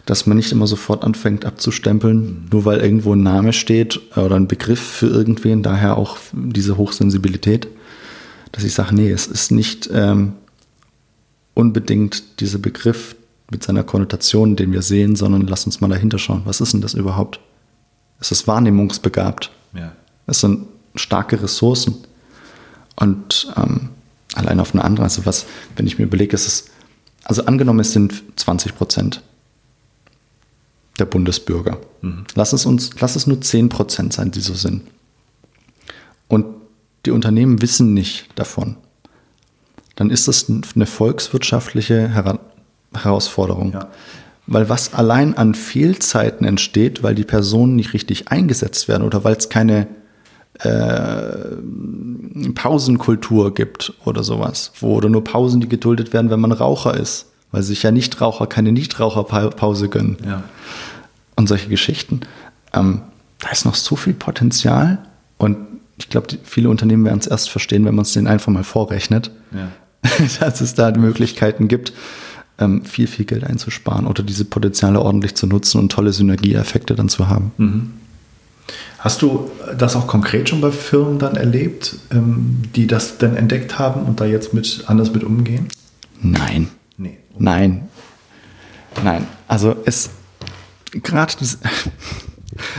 [0.06, 4.48] Dass man nicht immer sofort anfängt abzustempeln, nur weil irgendwo ein Name steht oder ein
[4.48, 7.68] Begriff für irgendwen, daher auch diese Hochsensibilität,
[8.52, 10.32] dass ich sage, nee, es ist nicht ähm,
[11.54, 13.16] unbedingt dieser Begriff
[13.50, 16.42] mit seiner Konnotation, den wir sehen, sondern lass uns mal dahinter schauen.
[16.44, 17.40] Was ist denn das überhaupt?
[18.20, 19.50] Es ist wahrnehmungsbegabt.
[19.74, 19.92] Ja.
[20.26, 21.96] Es sind starke Ressourcen.
[22.96, 23.90] Und ähm,
[24.34, 25.46] allein auf eine andere, also was,
[25.76, 26.64] wenn ich mir überlege, ist es,
[27.24, 29.22] also angenommen, es sind 20 Prozent
[30.98, 31.78] der Bundesbürger.
[32.02, 32.24] Mhm.
[32.34, 34.82] Lass es uns, lass es nur 10 Prozent sein, die so sind.
[36.28, 36.46] Und
[37.04, 38.76] die Unternehmen wissen nicht davon
[39.96, 42.38] dann ist das eine volkswirtschaftliche Her
[42.94, 43.72] Herausforderung.
[43.72, 43.88] Ja.
[44.46, 49.34] Weil was allein an Fehlzeiten entsteht, weil die Personen nicht richtig eingesetzt werden oder weil
[49.34, 49.88] es keine
[50.60, 51.56] äh,
[52.54, 57.26] Pausenkultur gibt oder sowas, wo oder nur Pausen, die geduldet werden, wenn man Raucher ist,
[57.56, 60.18] weil sich ja Nichtraucher keine Nichtraucherpause gönnen.
[60.26, 60.44] Ja.
[61.36, 62.20] Und solche Geschichten.
[62.74, 63.00] Ähm,
[63.38, 64.98] da ist noch so viel Potenzial
[65.38, 65.56] und
[65.96, 69.30] ich glaube, viele Unternehmen werden es erst verstehen, wenn man es denen einfach mal vorrechnet.
[69.52, 69.70] Ja.
[70.40, 71.94] dass es da Möglichkeiten gibt,
[72.58, 77.08] ähm, viel, viel Geld einzusparen oder diese Potenziale ordentlich zu nutzen und tolle Synergieeffekte dann
[77.08, 77.52] zu haben.
[77.56, 77.92] Mhm.
[78.98, 83.78] Hast du das auch konkret schon bei Firmen dann erlebt, ähm, die das dann entdeckt
[83.78, 85.68] haben und da jetzt mit anders mit umgehen?
[86.20, 86.68] Nein.
[87.38, 87.88] Nein.
[89.02, 89.26] Nein.
[89.48, 90.10] Also es
[90.92, 91.34] gerade.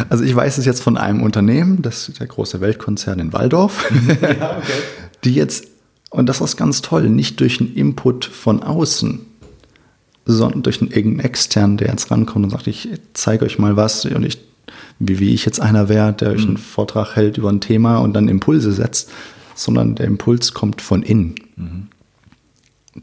[0.10, 3.92] Also ich weiß es jetzt von einem Unternehmen, das ist der große Weltkonzern in Waldorf,
[4.22, 4.72] ja, okay.
[5.24, 5.68] die jetzt
[6.10, 9.20] und das ist ganz toll, nicht durch einen Input von außen,
[10.26, 14.06] sondern durch einen irgendeinen externen, der jetzt rankommt und sagt, ich zeige euch mal was
[14.06, 14.40] und ich,
[15.00, 16.58] wie, wie ich jetzt einer wäre, der euch einen mhm.
[16.58, 19.12] Vortrag hält über ein Thema und dann Impulse setzt,
[19.54, 21.36] sondern der Impuls kommt von innen.
[21.56, 21.88] Mhm.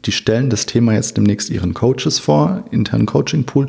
[0.03, 3.67] Die stellen das Thema jetzt demnächst ihren Coaches vor, internen Coaching-Pool,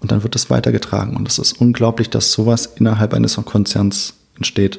[0.00, 1.16] und dann wird das weitergetragen.
[1.16, 4.78] Und es ist unglaublich, dass sowas innerhalb eines Konzerns entsteht.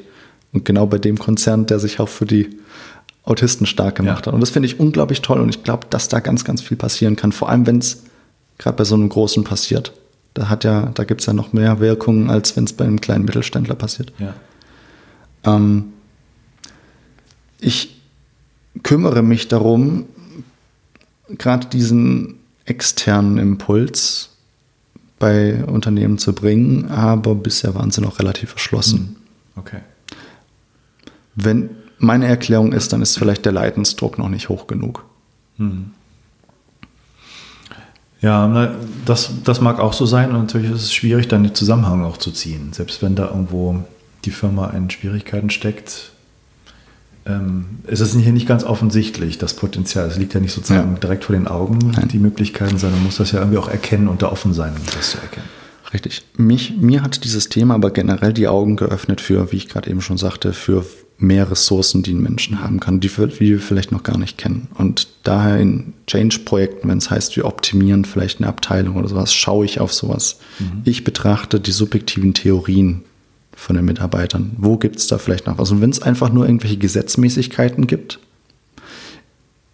[0.52, 2.60] Und genau bei dem Konzern, der sich auch für die
[3.24, 4.26] Autisten stark gemacht ja.
[4.26, 4.34] hat.
[4.34, 7.16] Und das finde ich unglaublich toll und ich glaube, dass da ganz, ganz viel passieren
[7.16, 8.04] kann, vor allem wenn es
[8.56, 9.92] gerade bei so einem Großen passiert.
[10.32, 13.00] Da hat ja, da gibt es ja noch mehr Wirkungen, als wenn es bei einem
[13.00, 14.12] kleinen Mittelständler passiert.
[14.18, 14.34] Ja.
[15.44, 15.86] Ähm,
[17.58, 18.00] ich
[18.84, 20.06] kümmere mich darum,
[21.28, 24.30] gerade diesen externen Impuls
[25.18, 28.98] bei Unternehmen zu bringen, aber bisher waren sie noch relativ verschlossen.
[28.98, 29.16] Hm.
[29.56, 29.80] Okay.
[31.34, 35.04] Wenn meine Erklärung ist, dann ist vielleicht der Leidensdruck noch nicht hoch genug.
[35.56, 35.92] Hm.
[38.20, 38.74] Ja,
[39.04, 42.16] das, das mag auch so sein und natürlich ist es schwierig, dann den Zusammenhang auch
[42.16, 42.72] zu ziehen.
[42.72, 43.84] Selbst wenn da irgendwo
[44.24, 46.12] die Firma in Schwierigkeiten steckt,
[47.26, 50.06] ähm, ist es hier nicht ganz offensichtlich, das Potenzial.
[50.06, 50.98] Es liegt ja nicht sozusagen ja.
[50.98, 52.08] direkt vor den Augen, Nein.
[52.08, 54.82] die Möglichkeiten, sondern man muss das ja irgendwie auch erkennen und da offen sein, um
[54.94, 55.48] das zu erkennen.
[55.92, 56.22] Richtig.
[56.36, 60.00] Mich, mir hat dieses Thema aber generell die Augen geöffnet für, wie ich gerade eben
[60.00, 60.84] schon sagte, für
[61.18, 64.68] mehr Ressourcen, die ein Menschen haben kann, die wir vielleicht noch gar nicht kennen.
[64.74, 69.64] Und daher in Change-Projekten, wenn es heißt, wir optimieren vielleicht eine Abteilung oder sowas, schaue
[69.64, 70.40] ich auf sowas.
[70.58, 70.82] Mhm.
[70.84, 73.02] Ich betrachte die subjektiven Theorien
[73.56, 74.52] von den Mitarbeitern.
[74.58, 75.72] Wo gibt es da vielleicht noch was?
[75.72, 78.20] Und wenn es einfach nur irgendwelche Gesetzmäßigkeiten gibt,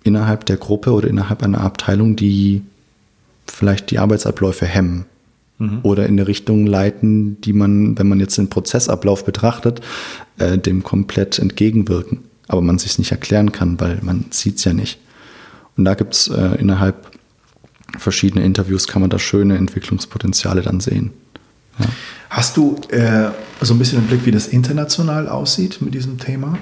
[0.05, 2.63] innerhalb der Gruppe oder innerhalb einer Abteilung, die
[3.47, 5.05] vielleicht die Arbeitsabläufe hemmen,
[5.63, 5.81] mhm.
[5.83, 9.81] oder in eine Richtung leiten, die man, wenn man jetzt den Prozessablauf betrachtet,
[10.39, 12.21] äh, dem komplett entgegenwirken.
[12.49, 14.99] Aber man sich es nicht erklären kann, weil man sieht es ja nicht.
[15.77, 17.11] Und da gibt es äh, innerhalb
[17.99, 21.11] verschiedener Interviews, kann man da schöne Entwicklungspotenziale dann sehen.
[21.79, 21.87] Ja.
[22.43, 23.31] Hast du äh,
[23.61, 26.59] so ein bisschen im Blick, wie das international aussieht mit diesem Thema?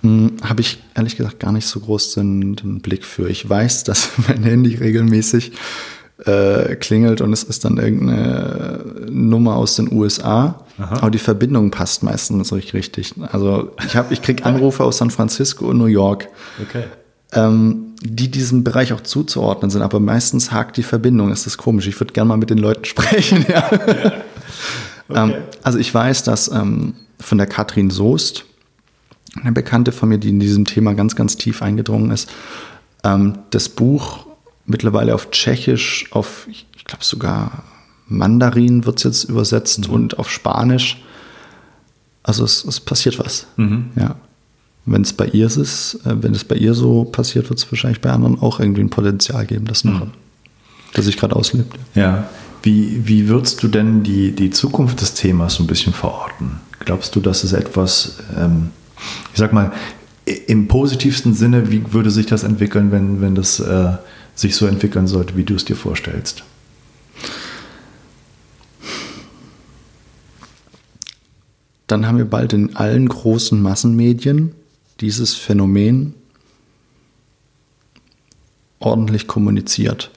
[0.00, 3.28] Hm, Habe ich ehrlich gesagt gar nicht so groß den, den, Blick für.
[3.28, 5.52] Ich weiß, dass mein Handy regelmäßig
[6.24, 10.64] äh, klingelt und es ist dann irgendeine Nummer aus den USA.
[10.78, 10.96] Aha.
[10.96, 13.12] Aber die Verbindung passt meistens nicht richtig.
[13.30, 16.26] Also ich ich kriege Anrufe aus San Francisco und New York.
[16.62, 16.84] Okay.
[17.32, 21.30] Ähm, die diesem Bereich auch zuzuordnen sind, aber meistens hakt die Verbindung.
[21.30, 21.86] Es ist komisch.
[21.86, 23.44] Ich würde gerne mal mit den Leuten sprechen.
[23.48, 23.70] Ja.
[23.70, 24.12] ja.
[25.08, 25.32] Okay.
[25.32, 28.44] Ähm, also ich weiß, dass ähm, von der Katrin Soest,
[29.40, 32.30] eine Bekannte von mir, die in diesem Thema ganz, ganz tief eingedrungen ist,
[33.04, 34.26] ähm, das Buch
[34.66, 37.64] mittlerweile auf Tschechisch, auf, ich glaube sogar
[38.06, 39.94] Mandarin wird es jetzt übersetzt mhm.
[39.94, 41.02] und auf Spanisch.
[42.22, 43.46] Also es, es passiert was.
[43.56, 43.90] Mhm.
[43.94, 44.16] Ja.
[44.86, 48.00] Wenn es bei ihr ist, äh, wenn es bei ihr so passiert, wird es wahrscheinlich
[48.00, 50.10] bei anderen auch irgendwie ein Potenzial geben, das noch, mhm.
[50.94, 51.76] das sich gerade auslebt.
[51.94, 52.28] Ja.
[52.62, 56.60] Wie, wie würdest du denn die, die Zukunft des Themas so ein bisschen verorten?
[56.80, 58.70] Glaubst du, dass es etwas, ähm,
[59.32, 59.72] ich sag mal,
[60.46, 63.92] im positivsten Sinne, wie würde sich das entwickeln, wenn, wenn das äh,
[64.34, 66.44] sich so entwickeln sollte, wie du es dir vorstellst?
[71.86, 74.52] Dann haben wir bald in allen großen Massenmedien
[75.00, 76.14] dieses Phänomen
[78.78, 80.10] ordentlich kommuniziert.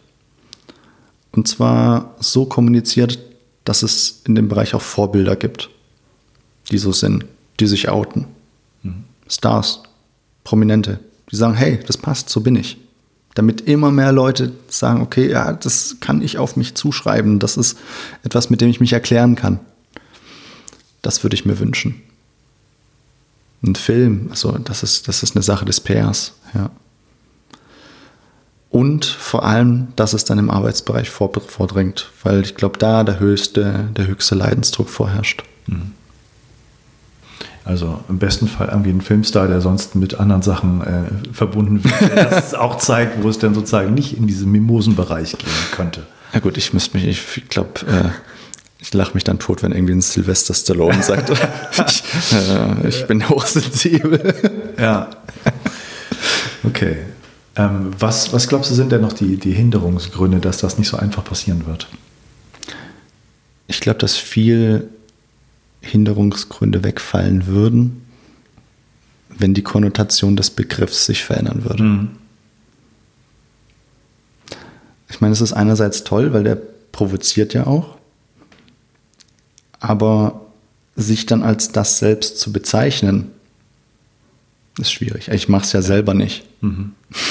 [1.31, 3.19] Und zwar so kommuniziert,
[3.65, 5.69] dass es in dem Bereich auch Vorbilder gibt,
[6.71, 7.25] die so sind,
[7.59, 8.27] die sich outen.
[8.83, 9.05] Mhm.
[9.27, 9.83] Stars,
[10.43, 10.99] Prominente,
[11.31, 12.77] die sagen, hey, das passt, so bin ich.
[13.35, 17.77] Damit immer mehr Leute sagen, okay, ja, das kann ich auf mich zuschreiben, das ist
[18.23, 19.59] etwas, mit dem ich mich erklären kann.
[21.01, 22.01] Das würde ich mir wünschen.
[23.63, 26.69] Ein Film, also das ist, das ist eine Sache des PRs, ja.
[28.69, 33.87] Und vor allem, dass es dann im Arbeitsbereich vordringt, weil ich glaube, da der höchste,
[33.95, 35.43] der höchste Leidensdruck vorherrscht.
[35.67, 35.91] Mhm.
[37.65, 42.17] Also im besten Fall irgendwie ein Filmstar, der sonst mit anderen Sachen äh, verbunden wird,
[42.31, 46.07] das auch zeigt, wo es dann sozusagen nicht in diesen Mimosenbereich gehen könnte.
[46.33, 48.09] Ja gut, ich müsste mich, ich glaube, äh,
[48.83, 51.29] ich lache mich dann tot, wenn irgendwie ein Sylvester Stallone sagt,
[51.87, 52.03] ich,
[52.33, 54.73] äh, ich bin hochsensibel.
[54.77, 55.09] Ja.
[56.65, 56.97] Okay.
[57.55, 60.97] Ähm, was, was glaubst du, sind denn noch die, die Hinderungsgründe, dass das nicht so
[60.97, 61.87] einfach passieren wird?
[63.67, 64.89] Ich glaube, dass viel
[65.79, 68.05] Hinderungsgründe wegfallen würden,
[69.29, 71.83] wenn die Konnotation des Begriffs sich verändern würde.
[71.83, 72.09] Mhm.
[75.07, 76.57] Ich meine, es ist einerseits toll, weil der
[76.91, 77.97] provoziert ja auch,
[79.83, 80.39] aber
[80.95, 83.31] sich dann als das selbst zu bezeichnen,
[84.79, 85.27] ist schwierig.
[85.27, 86.45] Ich mache es ja selber nicht.
[86.61, 86.93] Mhm.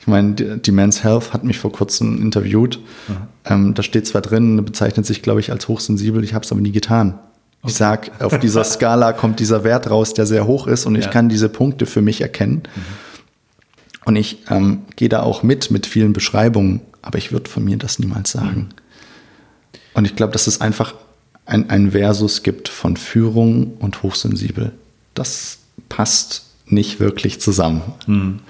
[0.00, 2.78] Ich meine, die Men's Health hat mich vor kurzem interviewt.
[3.44, 6.60] Ähm, da steht zwar drin, bezeichnet sich, glaube ich, als hochsensibel, ich habe es aber
[6.60, 7.14] nie getan.
[7.62, 7.66] Okay.
[7.66, 11.00] Ich sage, auf dieser Skala kommt dieser Wert raus, der sehr hoch ist und ja.
[11.00, 12.62] ich kann diese Punkte für mich erkennen.
[12.76, 12.82] Mhm.
[14.04, 17.76] Und ich ähm, gehe da auch mit, mit vielen Beschreibungen, aber ich würde von mir
[17.76, 18.60] das niemals sagen.
[18.60, 18.68] Mhm.
[19.94, 20.94] Und ich glaube, dass es einfach
[21.46, 24.72] ein, ein Versus gibt von Führung und hochsensibel.
[25.14, 27.82] Das passt nicht wirklich zusammen.
[28.06, 28.40] Mhm.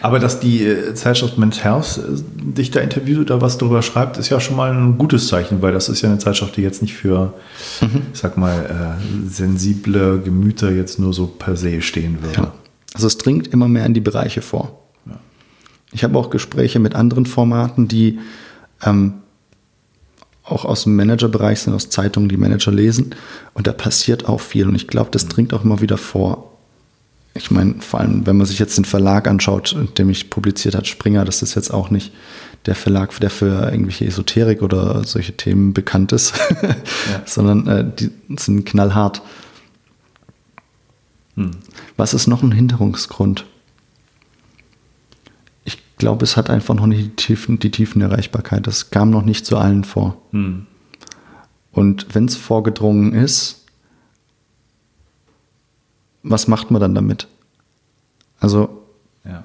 [0.00, 4.16] Aber dass die äh, Zeitschrift Men's Health äh, dich da interviewt oder was darüber schreibt,
[4.16, 6.80] ist ja schon mal ein gutes Zeichen, weil das ist ja eine Zeitschrift, die jetzt
[6.80, 7.34] nicht für,
[7.82, 8.02] mhm.
[8.12, 12.40] ich sag mal, äh, sensible Gemüter jetzt nur so per se stehen würde.
[12.40, 12.52] Ja.
[12.94, 14.80] Also es dringt immer mehr in die Bereiche vor.
[15.04, 15.18] Ja.
[15.92, 18.20] Ich habe auch Gespräche mit anderen Formaten, die
[18.82, 19.14] ähm,
[20.44, 23.14] auch aus dem Managerbereich sind, aus Zeitungen, die Manager lesen.
[23.54, 24.68] Und da passiert auch viel.
[24.68, 26.54] Und ich glaube, das dringt auch immer wieder vor
[27.36, 30.86] ich meine, vor allem, wenn man sich jetzt den Verlag anschaut, der mich publiziert hat,
[30.86, 32.12] Springer, das ist jetzt auch nicht
[32.66, 36.76] der Verlag, der für irgendwelche Esoterik oder solche Themen bekannt ist, ja.
[37.26, 39.20] sondern äh, die sind knallhart.
[41.34, 41.50] Hm.
[41.96, 43.46] Was ist noch ein Hinderungsgrund?
[45.94, 48.66] Ich glaube, es hat einfach noch nicht die Tiefen, die Tiefenerreichbarkeit.
[48.66, 50.20] Das kam noch nicht zu allen vor.
[50.32, 50.66] Hm.
[51.70, 53.64] Und wenn es vorgedrungen ist,
[56.24, 57.28] was macht man dann damit?
[58.40, 58.82] Also,
[59.24, 59.44] ja.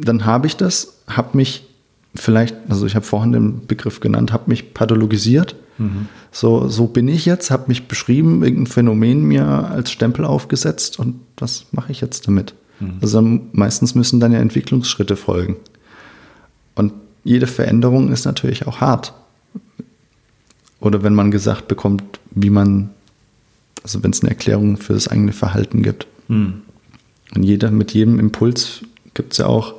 [0.00, 1.66] dann habe ich das, habe mich
[2.14, 5.56] vielleicht, also ich habe vorhin den Begriff genannt, habe mich pathologisiert.
[5.78, 6.08] Mhm.
[6.30, 11.20] So, so bin ich jetzt, habe mich beschrieben, irgendein Phänomen mir als Stempel aufgesetzt und
[11.36, 12.54] was mache ich jetzt damit?
[12.80, 12.98] Mhm.
[13.00, 13.22] Also
[13.52, 15.56] meistens müssen dann ja Entwicklungsschritte folgen.
[16.74, 16.92] Und
[17.24, 19.14] jede Veränderung ist natürlich auch hart.
[20.80, 22.90] Oder wenn man gesagt bekommt, wie man
[23.86, 26.08] also wenn es eine Erklärung für das eigene Verhalten gibt.
[26.26, 26.62] Hm.
[27.36, 28.80] Und jeder, mit jedem Impuls
[29.14, 29.74] gibt es ja auch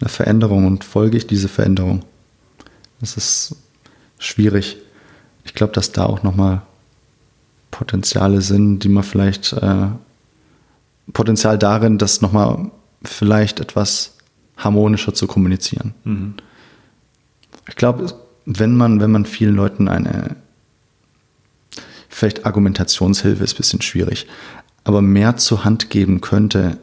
[0.00, 2.04] eine Veränderung und folge ich diese Veränderung.
[3.00, 3.56] Das ist
[4.20, 4.76] schwierig.
[5.44, 6.62] Ich glaube, dass da auch nochmal
[7.72, 9.86] Potenziale sind, die man vielleicht, äh,
[11.12, 12.70] Potenzial darin, das nochmal
[13.02, 14.16] vielleicht etwas
[14.56, 15.94] harmonischer zu kommunizieren.
[16.04, 16.34] Mhm.
[17.68, 18.12] Ich glaube,
[18.46, 20.36] wenn man, wenn man vielen Leuten eine
[22.08, 24.26] vielleicht Argumentationshilfe ist ein bisschen schwierig,
[24.84, 26.78] aber mehr zur Hand geben könnte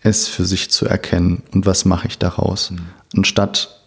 [0.00, 2.70] es für sich zu erkennen und was mache ich daraus.
[2.70, 2.78] Mhm.
[3.16, 3.80] Anstatt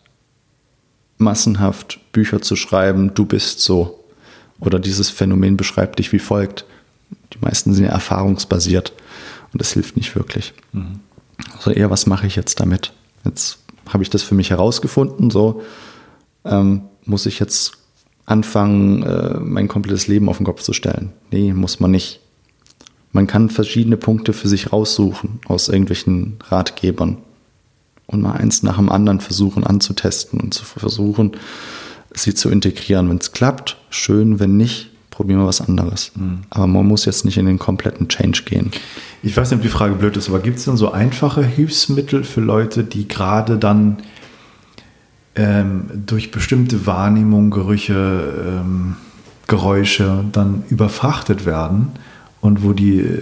[1.17, 4.03] massenhaft Bücher zu schreiben, du bist so
[4.59, 6.65] oder dieses Phänomen beschreibt dich wie folgt.
[7.33, 8.93] Die meisten sind ja erfahrungsbasiert
[9.55, 10.53] und das hilft nicht wirklich.
[10.73, 10.99] Mhm.
[11.55, 12.91] Also eher, was mache ich jetzt damit?
[13.23, 15.61] Jetzt habe ich das für mich herausgefunden, so
[16.43, 17.77] ähm, muss ich jetzt
[18.25, 21.13] anfangen, äh, mein komplettes Leben auf den Kopf zu stellen.
[21.31, 22.19] Nee, muss man nicht.
[23.13, 27.19] Man kann verschiedene Punkte für sich raussuchen aus irgendwelchen Ratgebern
[28.07, 31.31] und mal eins nach dem anderen versuchen anzutesten und zu versuchen,
[32.13, 33.07] sie zu integrieren.
[33.07, 36.11] Wenn es klappt, schön, wenn nicht, probieren wir was anderes.
[36.15, 36.39] Mhm.
[36.49, 38.71] Aber man muss jetzt nicht in den kompletten Change gehen.
[39.23, 42.25] Ich weiß nicht, ob die Frage blöd ist, aber gibt es denn so einfache Hilfsmittel
[42.25, 43.97] für Leute, die gerade dann
[45.35, 48.97] ähm, durch bestimmte Wahrnehmungen, Gerüche, ähm,
[49.47, 51.93] Geräusche dann überfrachtet werden
[52.41, 53.21] und wo die äh,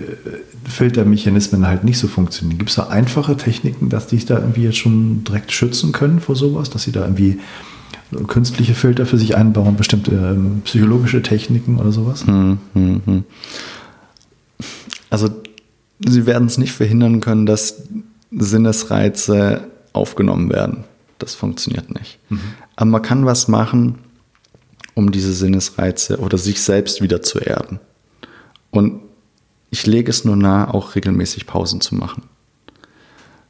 [0.65, 2.57] Filtermechanismen halt nicht so funktionieren.
[2.57, 6.19] Gibt es da einfache Techniken, dass die sich da irgendwie jetzt schon direkt schützen können
[6.19, 7.39] vor sowas, dass sie da irgendwie
[8.28, 12.26] künstliche Filter für sich einbauen, bestimmte ähm, psychologische Techniken oder sowas?
[12.26, 13.24] Hm, hm, hm.
[15.09, 15.30] Also
[15.99, 17.84] sie werden es nicht verhindern können, dass
[18.32, 20.86] Sinnesreize aufgenommen werden.
[21.20, 22.20] Das funktioniert nicht.
[22.30, 22.39] Mhm.
[22.76, 23.99] Aber man kann was machen,
[24.95, 27.80] um diese Sinnesreize oder sich selbst wieder zu erden.
[28.72, 29.01] Und
[29.70, 32.24] ich lege es nur nahe, auch regelmäßig Pausen zu machen.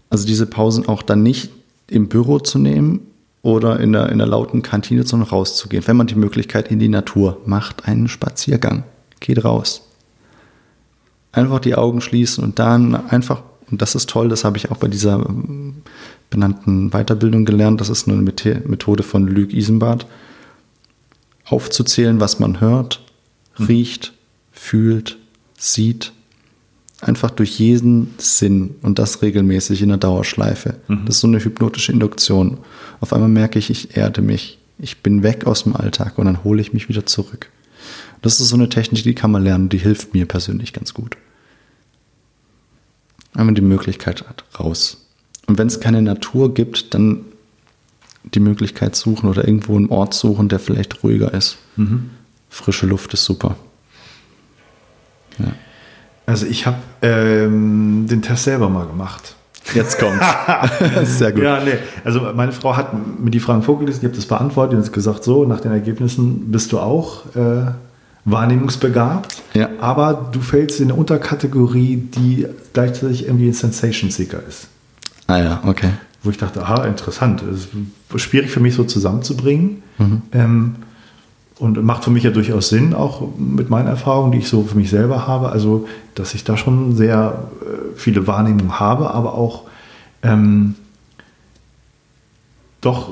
[0.09, 1.49] Also diese Pausen auch dann nicht
[1.88, 3.07] im Büro zu nehmen
[3.43, 5.85] oder in der, in der lauten Kantine, sondern rauszugehen.
[5.85, 8.85] Wenn man die Möglichkeit in die Natur macht, einen Spaziergang,
[9.19, 9.89] geht raus.
[11.33, 14.77] Einfach die Augen schließen und dann einfach, und das ist toll, das habe ich auch
[14.77, 15.81] bei dieser ähm,
[16.29, 20.07] benannten Weiterbildung gelernt, das ist eine Methode von Luc Isenbart,
[21.45, 23.01] aufzuzählen, was man hört,
[23.55, 23.65] hm.
[23.65, 24.13] riecht,
[24.51, 25.17] fühlt,
[25.57, 26.13] sieht,
[27.04, 30.76] einfach durch jeden Sinn und das regelmäßig in der Dauerschleife.
[30.88, 31.06] Mhm.
[31.06, 32.60] Das ist so eine hypnotische Induktion.
[32.99, 34.60] Auf einmal merke ich, ich erde mich.
[34.80, 37.49] Ich bin weg aus dem Alltag und dann hole ich mich wieder zurück.
[38.22, 41.18] Das ist so eine Technik, die kann man lernen, die hilft mir persönlich ganz gut.
[43.34, 45.06] Wenn man die Möglichkeit hat, raus.
[45.47, 47.26] Und wenn es keine Natur gibt, dann
[48.24, 51.58] die Möglichkeit suchen oder irgendwo einen Ort suchen, der vielleicht ruhiger ist.
[51.76, 52.12] Mhm.
[52.49, 53.58] Frische Luft ist super.
[55.39, 55.54] Ja.
[56.26, 59.36] Also ich habe ähm, den Test selber mal gemacht.
[59.74, 60.21] Jetzt kommt.
[61.03, 61.43] Sehr gut.
[61.43, 61.78] Ja, nee.
[62.03, 65.24] Also meine Frau hat mir die Fragen vorgelesen, ich habe das beantwortet und hat gesagt,
[65.24, 67.71] so, nach den Ergebnissen bist du auch äh,
[68.26, 69.41] wahrnehmungsbegabt.
[69.53, 69.69] Ja.
[69.80, 74.67] Aber du fällst in eine Unterkategorie, die gleichzeitig irgendwie ein Sensation Seeker ist.
[75.28, 75.91] Ah ja, okay.
[76.21, 77.41] Wo ich dachte, aha, interessant.
[77.41, 77.67] Es
[78.13, 79.84] ist schwierig für mich so zusammenzubringen.
[79.97, 80.21] Mhm.
[80.32, 80.76] Ähm,
[81.64, 84.76] und macht für mich ja durchaus Sinn, auch mit meinen Erfahrungen, die ich so für
[84.76, 85.47] mich selber habe.
[85.47, 89.64] Also, dass ich da schon sehr äh, viele Wahrnehmungen habe, aber auch
[90.24, 90.76] ähm,
[92.82, 93.11] doch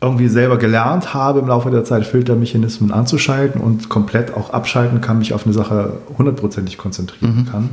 [0.00, 5.18] irgendwie selber gelernt habe, im Laufe der Zeit Filtermechanismen anzuschalten und komplett auch abschalten kann,
[5.18, 7.46] mich auf eine Sache hundertprozentig konzentrieren mhm.
[7.46, 7.70] kann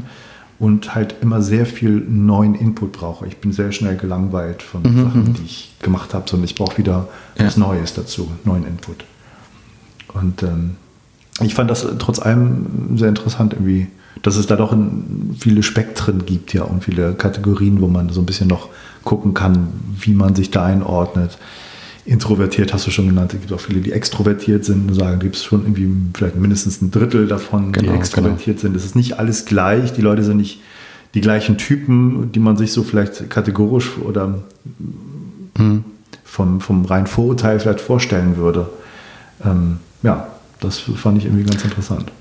[0.57, 3.27] und halt immer sehr viel neuen Input brauche.
[3.27, 5.03] Ich bin sehr schnell gelangweilt von mhm.
[5.03, 5.33] Sachen, mhm.
[5.35, 7.07] die ich gemacht habe, sondern ich brauche wieder
[7.37, 7.45] ja.
[7.45, 9.05] was Neues dazu, neuen Input.
[10.13, 10.75] Und ähm,
[11.41, 13.87] ich fand das trotz allem sehr interessant irgendwie,
[14.21, 14.75] dass es da doch
[15.39, 18.69] viele Spektren gibt ja und viele Kategorien, wo man so ein bisschen noch
[19.03, 21.37] gucken kann, wie man sich da einordnet.
[22.05, 25.43] Introvertiert hast du schon genannt, es gibt auch viele, die extrovertiert sind, sagen, gibt es
[25.43, 28.61] schon irgendwie vielleicht mindestens ein Drittel davon, genau, die extrovertiert genau.
[28.61, 28.75] sind.
[28.75, 30.59] Es ist nicht alles gleich, die Leute sind nicht
[31.13, 34.39] die gleichen Typen, die man sich so vielleicht kategorisch oder
[35.57, 35.83] mhm.
[36.23, 38.69] vom, vom reinen Vorurteil vielleicht vorstellen würde.
[39.43, 40.27] Ähm, ja,
[40.59, 42.11] das fand ich irgendwie ganz interessant.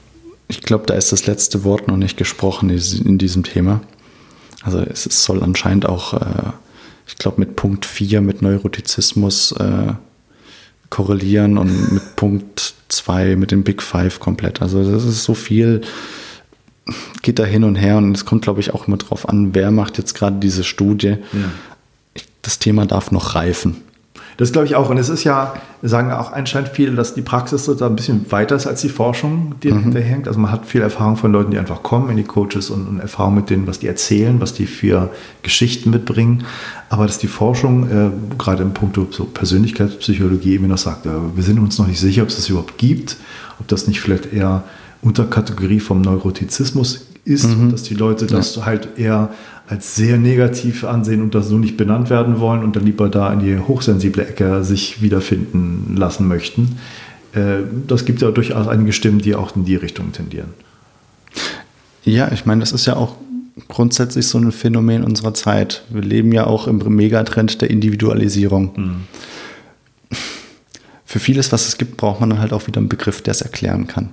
[0.48, 3.80] Ich glaube, da ist das letzte Wort noch nicht gesprochen in diesem Thema.
[4.62, 6.52] Also es soll anscheinend auch, äh,
[7.06, 9.92] ich glaube, mit Punkt 4 mit Neurotizismus äh,
[10.90, 14.62] korrelieren und mit Punkt 2 mit dem Big Five komplett.
[14.62, 15.82] Also das ist so viel,
[17.22, 19.70] geht da hin und her und es kommt, glaube ich, auch immer drauf an, wer
[19.70, 21.16] macht jetzt gerade diese Studie.
[21.32, 22.22] Ja.
[22.42, 23.82] Das Thema darf noch reifen.
[24.38, 24.88] Das glaube ich auch.
[24.88, 28.54] Und es ist ja, sagen auch anscheinend viele, dass die Praxis so ein bisschen weiter
[28.54, 29.82] ist als die Forschung, die mhm.
[29.82, 30.28] hinterhängt.
[30.28, 33.00] Also man hat viel Erfahrung von Leuten, die einfach kommen in die Coaches und, und
[33.00, 35.10] Erfahrung mit denen, was die erzählen, was die für
[35.42, 36.44] Geschichten mitbringen.
[36.88, 41.42] Aber dass die Forschung, äh, gerade im Punkt so Persönlichkeitspsychologie, eben noch sagt, äh, wir
[41.42, 43.16] sind uns noch nicht sicher, ob es das überhaupt gibt,
[43.58, 44.62] ob das nicht vielleicht eher
[45.02, 47.72] Unterkategorie vom Neurotizismus ist, mhm.
[47.72, 48.66] dass die Leute das ja.
[48.66, 49.30] halt eher
[49.68, 53.32] als sehr negativ ansehen und das so nicht benannt werden wollen und dann lieber da
[53.32, 56.78] in die hochsensible Ecke sich wiederfinden lassen möchten.
[57.34, 60.48] Äh, das gibt ja durchaus einige Stimmen, die auch in die Richtung tendieren.
[62.04, 63.16] Ja, ich meine, das ist ja auch
[63.68, 65.84] grundsätzlich so ein Phänomen unserer Zeit.
[65.90, 68.72] Wir leben ja auch im Megatrend der Individualisierung.
[68.74, 68.96] Mhm.
[71.04, 73.42] Für vieles, was es gibt, braucht man dann halt auch wieder einen Begriff, der es
[73.42, 74.10] erklären kann.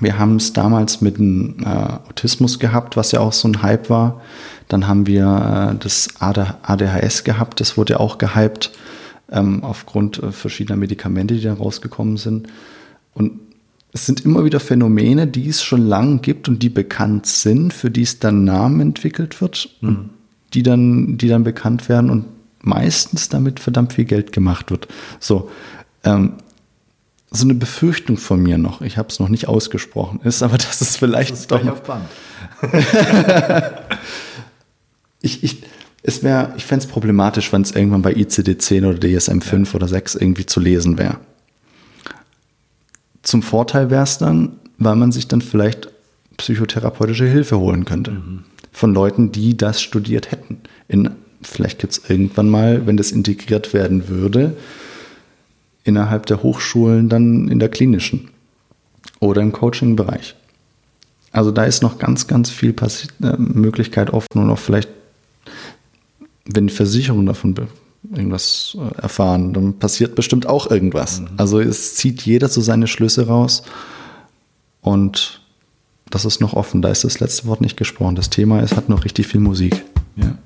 [0.00, 1.68] Wir haben es damals mit dem äh,
[2.08, 4.20] Autismus gehabt, was ja auch so ein Hype war.
[4.68, 8.72] Dann haben wir äh, das ADHS gehabt, das wurde ja auch gehypt
[9.30, 12.48] ähm, aufgrund äh, verschiedener Medikamente, die da rausgekommen sind.
[13.14, 13.40] Und
[13.92, 17.90] es sind immer wieder Phänomene, die es schon lange gibt und die bekannt sind, für
[17.90, 20.10] die es dann Namen entwickelt wird, mhm.
[20.52, 22.26] die, dann, die dann bekannt werden und
[22.60, 24.88] meistens damit verdammt viel Geld gemacht wird.
[25.20, 25.50] So,
[26.04, 26.34] ähm,
[27.30, 30.80] so eine Befürchtung von mir noch, ich habe es noch nicht ausgesprochen, ist aber, dass
[30.80, 32.04] es vielleicht das ist doch auf Band.
[35.26, 35.62] ich, ich,
[36.02, 39.74] es wäre, ich fände es problematisch, wenn es irgendwann bei ICD-10 oder DSM-5 ja.
[39.74, 41.18] oder 6 irgendwie zu lesen wäre.
[43.22, 45.88] Zum Vorteil wäre es dann, weil man sich dann vielleicht
[46.36, 48.12] psychotherapeutische Hilfe holen könnte.
[48.12, 48.44] Mhm.
[48.72, 50.58] Von Leuten, die das studiert hätten.
[50.86, 51.10] In,
[51.42, 54.56] vielleicht gibt es irgendwann mal, wenn das integriert werden würde,
[55.82, 58.28] innerhalb der Hochschulen dann in der klinischen
[59.18, 60.36] oder im Coaching-Bereich.
[61.32, 64.88] Also da ist noch ganz, ganz viel Passi äh, Möglichkeit offen und auch vielleicht,
[66.46, 67.54] wenn Versicherungen davon
[68.14, 71.20] irgendwas äh, erfahren, dann passiert bestimmt auch irgendwas.
[71.20, 71.28] Mhm.
[71.36, 73.62] Also es zieht jeder so seine Schlüsse raus
[74.80, 75.40] und
[76.10, 76.82] das ist noch offen.
[76.82, 78.14] Da ist das letzte Wort nicht gesprochen.
[78.14, 79.82] Das Thema ist, hat noch richtig viel Musik.
[80.14, 80.38] Ja.